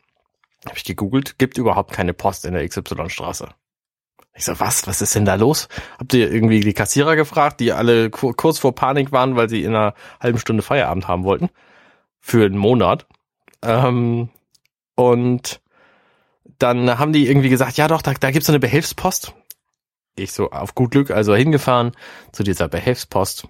Habe 0.67 0.77
ich 0.77 0.85
gegoogelt, 0.85 1.39
gibt 1.39 1.59
überhaupt 1.59 1.93
keine 1.93 2.13
Post 2.15 2.45
in 2.45 2.53
der 2.55 2.69
XY-Straße. 2.69 3.49
Ich 4.35 4.45
so, 4.45 4.59
was? 4.61 4.87
Was 4.87 5.03
ist 5.03 5.15
denn 5.15 5.25
da 5.25 5.35
los? 5.35 5.69
Habt 5.99 6.15
ihr 6.15 6.31
irgendwie 6.31 6.61
die 6.61 6.73
Kassierer 6.73 7.17
gefragt, 7.17 7.61
die 7.61 7.73
alle 7.73 8.11
ku- 8.11 8.33
kurz 8.33 8.59
vor 8.59 8.75
Panik 8.75 9.13
waren, 9.13 9.37
weil 9.37 9.49
sie 9.49 9.63
in 9.63 9.75
einer 9.75 9.95
halben 10.21 10.39
Stunde 10.39 10.63
Feierabend 10.63 11.09
haben 11.09 11.25
wollten? 11.25 11.49
Für 12.21 12.45
einen 12.47 12.57
Monat. 12.57 13.07
Ähm, 13.63 14.31
und 14.95 15.61
dann 16.59 16.99
haben 16.99 17.13
die 17.13 17.29
irgendwie 17.29 17.49
gesagt, 17.49 17.77
ja 17.77 17.89
doch, 17.89 18.03
da, 18.03 18.15
da 18.15 18.31
gibt's 18.31 18.47
so 18.47 18.53
eine 18.53 18.61
Behelfspost. 18.61 19.35
Ich 20.17 20.33
so 20.33 20.51
auf 20.51 20.75
gut 20.75 20.91
Glück 20.93 21.11
also 21.11 21.35
hingefahren 21.35 21.93
zu 22.33 22.43
dieser 22.43 22.69
Behelfspost. 22.69 23.49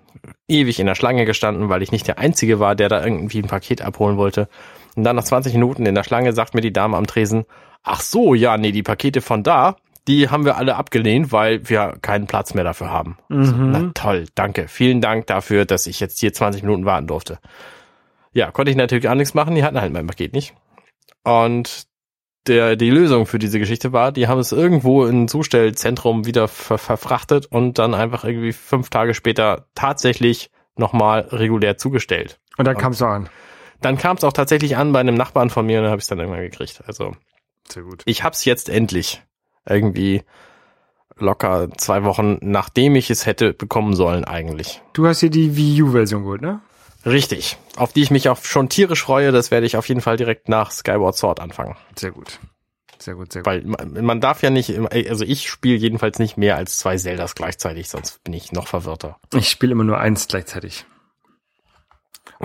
Ewig 0.49 0.79
in 0.81 0.87
der 0.87 0.95
Schlange 0.95 1.25
gestanden, 1.25 1.69
weil 1.69 1.83
ich 1.83 1.93
nicht 1.93 2.07
der 2.09 2.19
Einzige 2.19 2.61
war, 2.61 2.75
der 2.75 2.89
da 2.89 3.05
irgendwie 3.05 3.39
ein 3.41 3.47
Paket 3.49 3.83
abholen 3.83 4.17
wollte. 4.17 4.49
Und 4.97 5.05
dann 5.05 5.17
nach 5.17 5.25
20 5.25 5.55
Minuten 5.55 5.87
in 5.87 5.95
der 5.95 6.05
Schlange 6.05 6.33
sagt 6.33 6.55
mir 6.55 6.61
die 6.61 6.73
Dame 6.73 6.97
am 6.97 7.07
Tresen, 7.07 7.45
ach 7.83 8.01
so, 8.01 8.35
ja, 8.35 8.57
nee, 8.59 8.73
die 8.73 8.83
Pakete 8.83 9.21
von 9.23 9.43
da, 9.43 9.77
die 10.09 10.29
haben 10.29 10.45
wir 10.45 10.57
alle 10.57 10.77
abgelehnt, 10.77 11.31
weil 11.33 11.69
wir 11.69 11.95
keinen 12.03 12.27
Platz 12.27 12.55
mehr 12.55 12.65
dafür 12.65 12.91
haben. 12.91 13.17
So, 13.29 13.55
Mhm. 13.55 13.71
na 13.71 13.91
toll, 13.95 14.27
danke. 14.35 14.67
Vielen 14.69 15.01
Dank 15.01 15.27
dafür, 15.29 15.65
dass 15.65 15.87
ich 15.87 16.01
jetzt 16.01 16.19
hier 16.19 16.33
20 16.33 16.63
Minuten 16.63 16.85
warten 16.85 17.07
durfte. 17.07 17.39
Ja, 18.33 18.51
konnte 18.51 18.71
ich 18.71 18.77
natürlich 18.77 19.09
auch 19.09 19.15
nichts 19.15 19.35
machen, 19.35 19.55
die 19.55 19.63
hatten 19.65 19.81
halt 19.81 19.93
mein 19.93 20.07
Paket 20.07 20.33
nicht. 20.35 20.55
Und 21.23 21.85
der, 22.47 22.77
die 22.77 22.91
Lösung 22.91 23.27
für 23.27 23.39
diese 23.39 23.59
Geschichte 23.59 23.93
war, 23.93 24.13
die 24.13 24.29
haben 24.29 24.41
es 24.41 24.53
irgendwo 24.53 25.05
in 25.05 25.25
ein 25.25 25.29
Zustellzentrum 25.29 26.27
wieder 26.27 26.49
ver 26.49 26.79
verfrachtet 26.79 27.47
und 27.47 27.79
dann 27.79 27.95
einfach 27.95 28.25
irgendwie 28.25 28.53
fünf 28.53 28.91
Tage 28.91 29.15
später 29.15 29.67
tatsächlich 29.75 30.51
nochmal 30.77 31.29
regulär 31.31 31.77
zugestellt. 31.77 32.41
Und 32.57 32.67
dann 32.67 32.77
kam 32.77 32.93
es 32.93 33.03
auch 33.03 33.09
an. 33.09 33.29
Dann 33.81 33.99
kam 33.99 34.17
es 34.17 34.25
auch 34.25 34.33
tatsächlich 34.33 34.77
an 34.77 34.93
bei 34.93 35.01
einem 35.01 35.15
Nachbarn 35.15 35.51
von 35.51 35.67
mir 35.67 35.79
und 35.79 35.85
dann 35.85 35.91
habe 35.91 35.99
ich 36.01 36.05
es 36.05 36.09
dann 36.09 36.19
irgendwann 36.19 36.43
gekriegt. 36.43 36.83
Also 36.87 37.15
Sehr 37.69 37.83
gut. 37.83 38.03
ich 38.07 38.23
hab's 38.25 38.45
jetzt 38.45 38.69
endlich. 38.69 39.23
Irgendwie 39.65 40.23
locker 41.17 41.71
zwei 41.77 42.05
Wochen, 42.05 42.39
nachdem 42.41 42.97
ich 42.97 43.11
es 43.11 43.27
hätte 43.27 43.53
bekommen 43.53 43.95
sollen 43.95 44.25
eigentlich. 44.25 44.83
Du 44.93 45.07
hast 45.07 45.21
hier 45.21 45.31
die 45.31 45.57
Wii 45.57 45.83
U-Version 45.83 46.23
geholt, 46.23 46.43
ne? 46.43 46.61
Richtig. 47.05 47.57
Auf 47.77 47.93
die 47.93 48.03
ich 48.03 48.11
mich 48.11 48.29
auch 48.29 48.43
schon 48.45 48.69
tierisch 48.69 49.03
freue. 49.03 49.33
Das 49.33 49.51
werde 49.51 49.67
ich 49.67 49.77
auf 49.77 49.89
jeden 49.89 50.01
Fall 50.01 50.17
direkt 50.17 50.49
nach 50.49 50.71
Skyward 50.71 51.17
Sword 51.17 51.41
anfangen. 51.41 51.77
Sehr 51.97 52.13
gut. 52.13 52.39
Sehr 52.99 53.15
gut, 53.15 53.33
sehr 53.33 53.43
gut. 53.43 53.47
Weil 53.47 53.63
man, 53.65 54.05
man 54.05 54.21
darf 54.21 54.43
ja 54.43 54.51
nicht, 54.51 54.79
also 54.93 55.25
ich 55.25 55.49
spiele 55.51 55.77
jedenfalls 55.77 56.21
nicht 56.21 56.37
mehr 56.37 56.57
als 56.57 56.79
zwei 56.79 56.97
Zeldas 56.97 57.35
gleichzeitig, 57.35 57.89
sonst 57.89 58.23
bin 58.23 58.33
ich 58.33 58.53
noch 58.53 58.69
verwirrter. 58.69 59.19
Ich 59.35 59.49
spiele 59.49 59.73
immer 59.73 59.83
nur 59.85 59.99
eins 59.99 60.29
gleichzeitig. 60.29 60.87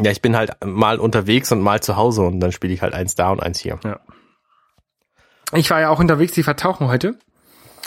Ja, 0.02 0.12
ich 0.12 0.22
bin 0.22 0.36
halt 0.36 0.52
mal 0.66 1.00
unterwegs 1.00 1.52
und 1.52 1.62
mal 1.62 1.82
zu 1.82 1.96
Hause 1.96 2.24
und 2.24 2.40
dann 2.40 2.52
spiele 2.52 2.74
ich 2.74 2.82
halt 2.82 2.94
eins 2.94 3.16
da 3.16 3.32
und 3.32 3.42
eins 3.42 3.60
hier. 3.60 3.80
Ja. 3.84 4.00
Ich 5.54 5.70
war 5.70 5.80
ja 5.80 5.90
auch 5.90 6.00
unterwegs, 6.00 6.34
die 6.34 6.44
vertauchen 6.44 6.88
heute 6.88 7.18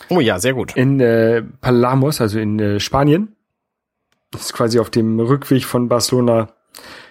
Oh 0.08 0.20
ja, 0.20 0.38
sehr 0.38 0.54
gut. 0.54 0.76
in 0.76 0.98
äh, 1.00 1.42
Palamos, 1.60 2.20
also 2.20 2.38
in 2.38 2.58
äh, 2.58 2.80
Spanien. 2.80 3.36
Das 4.30 4.42
ist 4.42 4.52
quasi 4.52 4.78
auf 4.78 4.90
dem 4.90 5.18
Rückweg 5.20 5.64
von 5.64 5.88
Barcelona 5.88 6.48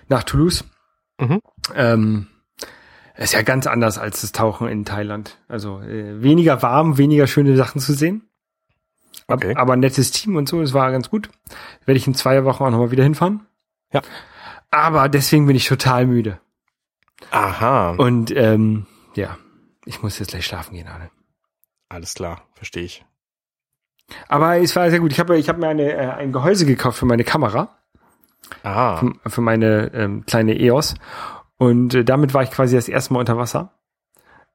nach 0.07 0.23
Toulouse. 0.23 0.63
Mhm. 1.19 1.41
Ähm, 1.75 2.27
ist 3.15 3.33
ja 3.33 3.41
ganz 3.41 3.67
anders 3.67 3.97
als 3.97 4.21
das 4.21 4.31
Tauchen 4.31 4.69
in 4.69 4.85
Thailand. 4.85 5.37
Also 5.47 5.81
äh, 5.81 6.21
weniger 6.23 6.61
warm, 6.61 6.97
weniger 6.97 7.27
schöne 7.27 7.55
Sachen 7.57 7.81
zu 7.81 7.93
sehen. 7.93 8.23
Okay. 9.27 9.53
Aber 9.55 9.73
ein 9.73 9.79
nettes 9.81 10.11
Team 10.11 10.35
und 10.37 10.47
so, 10.49 10.61
das 10.61 10.73
war 10.73 10.91
ganz 10.91 11.09
gut. 11.09 11.29
Werde 11.85 11.97
ich 11.97 12.07
in 12.07 12.15
zwei 12.15 12.43
Wochen 12.45 12.63
auch 12.63 12.69
nochmal 12.71 12.91
wieder 12.91 13.03
hinfahren. 13.03 13.45
Ja. 13.91 14.01
Aber 14.71 15.09
deswegen 15.09 15.45
bin 15.47 15.55
ich 15.55 15.67
total 15.67 16.07
müde. 16.07 16.39
Aha, 17.31 17.91
Und 17.97 18.31
ähm, 18.31 18.85
ja, 19.15 19.37
ich 19.85 20.01
muss 20.01 20.17
jetzt 20.19 20.29
gleich 20.29 20.45
schlafen 20.45 20.73
gehen, 20.73 20.87
Arne. 20.87 21.09
alles 21.89 22.13
klar, 22.13 22.43
verstehe 22.53 22.83
ich. 22.83 23.05
Aber 24.27 24.57
es 24.57 24.75
war 24.75 24.89
sehr 24.89 24.99
gut. 24.99 25.11
Ich 25.11 25.19
habe 25.19 25.37
ich 25.37 25.49
hab 25.49 25.57
mir 25.57 25.67
eine, 25.67 25.91
äh, 25.91 26.07
ein 26.11 26.31
Gehäuse 26.31 26.65
gekauft 26.65 26.97
für 26.97 27.05
meine 27.05 27.23
Kamera, 27.25 27.78
Aha, 28.63 28.97
für, 28.97 29.29
für 29.29 29.41
meine 29.41 29.91
ähm, 29.93 30.25
kleine 30.25 30.59
EOS. 30.59 30.95
Und 31.57 31.93
äh, 31.93 32.03
damit 32.03 32.33
war 32.33 32.43
ich 32.43 32.51
quasi 32.51 32.75
das 32.75 32.87
erste 32.87 33.13
Mal 33.13 33.19
unter 33.19 33.37
Wasser. 33.37 33.79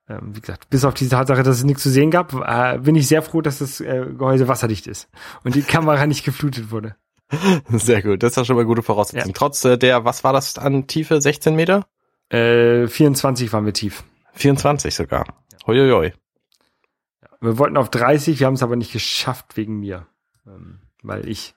Ähm, 0.09 0.35
wie 0.35 0.41
gesagt, 0.41 0.69
bis 0.71 0.85
auf 0.85 0.95
die 0.95 1.09
Tatsache, 1.09 1.43
dass 1.43 1.59
es 1.59 1.65
nichts 1.65 1.83
zu 1.83 1.91
sehen 1.91 2.11
gab, 2.11 2.35
äh, 2.35 2.79
bin 2.79 2.95
ich 2.95 3.09
sehr 3.09 3.23
froh, 3.23 3.41
dass 3.41 3.59
das 3.59 3.81
äh, 3.81 4.07
Gehäuse 4.19 4.49
wasserdicht 4.49 4.87
ist 4.87 5.09
und 5.45 5.55
die 5.55 5.63
Kamera 5.63 6.07
nicht 6.07 6.25
geflutet 6.25 6.71
wurde. 6.71 6.97
sehr 7.69 8.03
gut. 8.03 8.23
Das 8.23 8.33
ist 8.33 8.37
doch 8.37 8.45
schon 8.45 8.57
mal 8.57 8.67
gute 8.67 8.83
Voraussetzung. 8.83 9.33
Trotz 9.33 9.65
äh, 9.65 9.79
der, 9.79 10.05
was 10.05 10.25
war 10.25 10.33
das 10.33 10.59
an 10.59 10.87
Tiefe? 10.87 11.21
16 11.21 11.57
Meter? 11.57 11.87
Äh, 12.29 12.87
24 12.87 13.53
waren 13.53 13.65
wir 13.65 13.73
tief. 13.73 14.05
24 14.35 14.95
sogar. 14.95 15.25
Huiuiui. 15.67 16.13
Wir 17.41 17.59
wollten 17.59 17.77
auf 17.77 17.91
30, 17.91 18.41
wir 18.41 18.47
haben 18.47 18.55
es 18.55 18.63
aber 18.63 18.77
nicht 18.77 18.93
geschafft 18.93 19.57
wegen 19.57 19.79
mir, 19.81 20.07
ähm, 20.47 20.81
weil 21.03 21.29
ich 21.29 21.55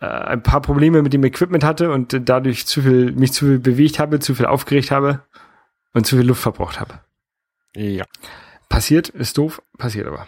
äh, 0.00 0.06
ein 0.06 0.42
paar 0.42 0.60
Probleme 0.60 1.02
mit 1.02 1.12
dem 1.12 1.24
Equipment 1.24 1.64
hatte 1.64 1.90
und 1.90 2.18
dadurch 2.28 2.66
zu 2.66 2.82
viel 2.82 3.12
mich 3.12 3.32
zu 3.32 3.46
viel 3.46 3.58
bewegt 3.58 3.98
habe, 3.98 4.18
zu 4.20 4.34
viel 4.34 4.46
aufgeregt 4.46 4.90
habe 4.90 5.22
und 5.94 6.06
zu 6.06 6.16
viel 6.16 6.26
Luft 6.26 6.42
verbraucht 6.42 6.80
habe. 6.80 7.00
Ja. 7.74 8.04
Passiert, 8.68 9.08
ist 9.08 9.38
doof, 9.38 9.62
passiert 9.78 10.06
aber. 10.06 10.26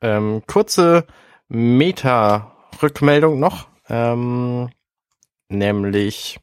Ähm, 0.00 0.42
kurze 0.46 1.04
Meta-Rückmeldung 1.48 3.40
noch. 3.40 3.66
Ähm, 3.88 4.70
nämlich 5.48 6.38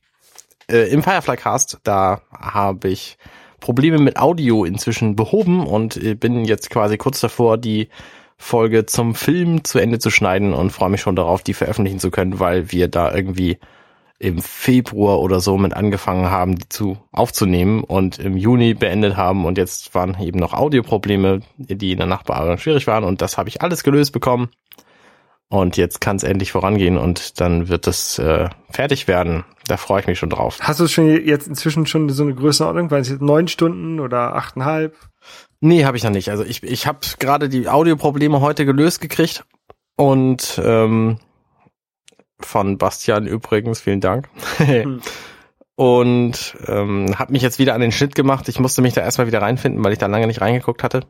äh, 0.69 0.89
im 0.91 1.03
Firefly 1.03 1.37
Cast, 1.37 1.79
da 1.83 2.21
habe 2.31 2.89
ich 2.89 3.17
Probleme 3.59 3.99
mit 3.99 4.17
Audio 4.17 4.65
inzwischen 4.65 5.15
behoben 5.15 5.65
und 5.65 5.95
äh, 5.97 6.15
bin 6.15 6.45
jetzt 6.45 6.69
quasi 6.69 6.97
kurz 6.97 7.21
davor, 7.21 7.57
die 7.57 7.89
Folge 8.37 8.85
zum 8.85 9.15
Film 9.15 9.63
zu 9.63 9.79
Ende 9.79 9.99
zu 9.99 10.09
schneiden 10.09 10.53
und 10.53 10.71
freue 10.71 10.89
mich 10.89 11.01
schon 11.01 11.15
darauf, 11.15 11.41
die 11.41 11.53
veröffentlichen 11.53 11.99
zu 11.99 12.11
können, 12.11 12.39
weil 12.39 12.71
wir 12.71 12.87
da 12.87 13.13
irgendwie 13.13 13.57
im 14.17 14.41
Februar 14.41 15.19
oder 15.19 15.41
so 15.41 15.57
mit 15.57 15.73
angefangen 15.73 16.29
haben, 16.29 16.55
die 16.55 16.69
zu 16.69 16.97
aufzunehmen 17.11 17.83
und 17.83 18.17
im 18.17 18.37
Juni 18.37 18.73
beendet 18.73 19.17
haben 19.17 19.45
und 19.45 19.57
jetzt 19.57 19.93
waren 19.93 20.17
eben 20.21 20.39
noch 20.39 20.53
Audioprobleme, 20.53 21.41
die 21.57 21.91
in 21.91 21.97
der 21.97 22.07
Nachbearbeitung 22.07 22.57
schwierig 22.57 22.87
waren 22.87 23.03
und 23.03 23.21
das 23.21 23.37
habe 23.37 23.49
ich 23.49 23.61
alles 23.61 23.83
gelöst 23.83 24.13
bekommen 24.13 24.49
und 25.47 25.77
jetzt 25.77 26.01
kann 26.01 26.15
es 26.15 26.23
endlich 26.23 26.51
vorangehen 26.51 26.97
und 26.97 27.39
dann 27.39 27.69
wird 27.69 27.87
es 27.87 28.17
äh, 28.17 28.49
fertig 28.69 29.07
werden. 29.07 29.45
Da 29.67 29.77
freue 29.77 30.01
ich 30.01 30.07
mich 30.07 30.17
schon 30.19 30.29
drauf. 30.29 30.57
Hast 30.61 30.79
du 30.79 30.87
schon 30.87 31.07
jetzt 31.25 31.47
inzwischen 31.47 31.85
schon 31.85 32.09
so 32.09 32.23
eine 32.23 32.33
Größenordnung? 32.33 32.91
Weil 32.91 33.01
es 33.01 33.09
jetzt 33.09 33.21
neun 33.21 33.47
Stunden 33.47 33.99
oder 33.99 34.35
achteinhalb? 34.35 34.95
Nee, 35.65 35.83
habe 35.83 35.97
ich 35.97 36.03
noch 36.03 36.11
nicht. 36.11 36.29
Also 36.29 36.43
ich, 36.43 36.61
ich 36.61 36.85
habe 36.85 36.99
gerade 37.17 37.49
die 37.49 37.67
Audioprobleme 37.67 38.39
heute 38.39 38.67
gelöst 38.67 39.01
gekriegt 39.01 39.45
und 39.95 40.61
ähm, 40.63 41.17
von 42.39 42.77
Bastian 42.77 43.25
übrigens, 43.25 43.81
vielen 43.81 43.99
Dank. 43.99 44.29
und 45.75 46.55
ähm, 46.67 47.17
habe 47.17 47.31
mich 47.31 47.41
jetzt 47.41 47.57
wieder 47.57 47.73
an 47.73 47.81
den 47.81 47.91
Schnitt 47.91 48.13
gemacht. 48.13 48.47
Ich 48.47 48.59
musste 48.59 48.83
mich 48.83 48.93
da 48.93 49.01
erstmal 49.01 49.25
wieder 49.25 49.41
reinfinden, 49.41 49.83
weil 49.83 49.93
ich 49.93 49.97
da 49.97 50.05
lange 50.05 50.27
nicht 50.27 50.39
reingeguckt 50.39 50.83
hatte. 50.83 51.01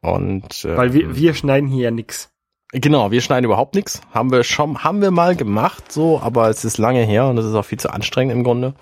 Und 0.00 0.64
ähm, 0.64 0.76
Weil 0.76 0.92
wir, 0.92 1.14
wir 1.14 1.34
schneiden 1.34 1.68
hier 1.68 1.84
ja 1.84 1.90
nix. 1.92 2.32
genau, 2.72 3.12
wir 3.12 3.20
schneiden 3.20 3.44
überhaupt 3.44 3.76
nichts. 3.76 4.00
Haben 4.10 4.32
wir 4.32 4.42
schon, 4.42 4.82
haben 4.82 5.02
wir 5.02 5.12
mal 5.12 5.36
gemacht, 5.36 5.92
so, 5.92 6.18
aber 6.18 6.50
es 6.50 6.64
ist 6.64 6.78
lange 6.78 7.04
her 7.04 7.28
und 7.28 7.38
es 7.38 7.46
ist 7.46 7.54
auch 7.54 7.64
viel 7.64 7.78
zu 7.78 7.92
anstrengend 7.92 8.32
im 8.32 8.42
Grunde. 8.42 8.74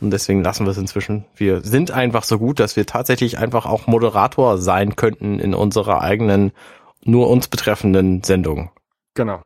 Und 0.00 0.10
deswegen 0.10 0.42
lassen 0.42 0.64
wir 0.64 0.70
es 0.70 0.78
inzwischen. 0.78 1.24
Wir 1.34 1.60
sind 1.62 1.90
einfach 1.90 2.22
so 2.22 2.38
gut, 2.38 2.60
dass 2.60 2.76
wir 2.76 2.86
tatsächlich 2.86 3.38
einfach 3.38 3.66
auch 3.66 3.86
Moderator 3.86 4.58
sein 4.58 4.96
könnten 4.96 5.40
in 5.40 5.54
unserer 5.54 6.02
eigenen, 6.02 6.52
nur 7.04 7.28
uns 7.28 7.48
betreffenden 7.48 8.22
Sendung. 8.22 8.70
Genau. 9.14 9.42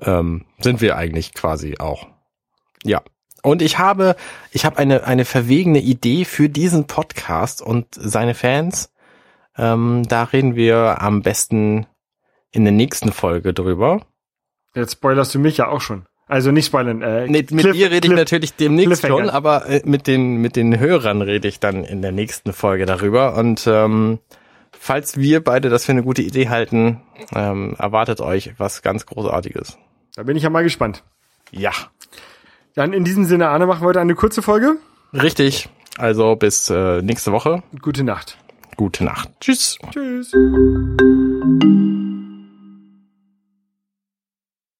Ähm, 0.00 0.44
sind 0.60 0.80
wir 0.80 0.96
eigentlich 0.96 1.32
quasi 1.32 1.76
auch. 1.78 2.06
Ja. 2.84 3.02
Und 3.42 3.62
ich 3.62 3.78
habe, 3.78 4.16
ich 4.50 4.64
habe 4.64 4.78
eine, 4.78 5.04
eine 5.04 5.24
verwegene 5.24 5.80
Idee 5.80 6.24
für 6.24 6.48
diesen 6.48 6.86
Podcast 6.86 7.62
und 7.62 7.86
seine 7.94 8.34
Fans. 8.34 8.92
Ähm, 9.56 10.02
da 10.08 10.24
reden 10.24 10.54
wir 10.54 11.00
am 11.00 11.22
besten 11.22 11.86
in 12.50 12.64
der 12.64 12.72
nächsten 12.72 13.12
Folge 13.12 13.54
drüber. 13.54 14.02
Jetzt 14.74 14.92
spoilerst 14.92 15.34
du 15.34 15.38
mich 15.38 15.56
ja 15.56 15.68
auch 15.68 15.80
schon. 15.80 16.06
Also 16.28 16.50
nicht 16.52 16.66
spoilern. 16.66 17.00
Äh, 17.02 17.26
Nee, 17.26 17.38
mit 17.38 17.48
Cliff- 17.48 17.72
dir 17.76 17.86
rede 17.86 17.96
ich 18.06 18.10
Cliff- 18.12 18.16
natürlich 18.18 18.54
demnächst 18.54 19.06
schon, 19.06 19.30
aber 19.30 19.66
äh, 19.66 19.80
mit 19.84 20.06
den 20.06 20.36
mit 20.36 20.56
den 20.56 20.78
Hörern 20.78 21.22
rede 21.22 21.48
ich 21.48 21.58
dann 21.58 21.84
in 21.84 22.02
der 22.02 22.12
nächsten 22.12 22.52
Folge 22.52 22.84
darüber. 22.84 23.34
Und 23.36 23.66
ähm, 23.66 24.18
falls 24.72 25.16
wir 25.16 25.42
beide 25.42 25.70
das 25.70 25.86
für 25.86 25.92
eine 25.92 26.02
gute 26.02 26.20
Idee 26.22 26.48
halten, 26.50 27.00
ähm, 27.34 27.74
erwartet 27.78 28.20
euch 28.20 28.52
was 28.58 28.82
ganz 28.82 29.06
Großartiges. 29.06 29.78
Da 30.16 30.22
bin 30.24 30.36
ich 30.36 30.42
ja 30.42 30.50
mal 30.50 30.62
gespannt. 30.62 31.02
Ja, 31.50 31.72
Dann 32.74 32.92
in 32.92 33.04
diesem 33.04 33.24
Sinne, 33.24 33.48
Arne, 33.48 33.66
machen 33.66 33.80
wir 33.82 33.86
heute 33.88 34.00
eine 34.00 34.14
kurze 34.14 34.42
Folge. 34.42 34.76
richtig. 35.14 35.68
Also 35.96 36.36
bis 36.36 36.68
äh, 36.70 37.00
nächste 37.02 37.32
Woche. 37.32 37.62
Gute 37.80 38.04
Nacht. 38.04 38.36
Gute 38.76 39.02
Nacht. 39.02 39.30
Tschüss. 39.40 39.78
Tschüss. 39.90 40.32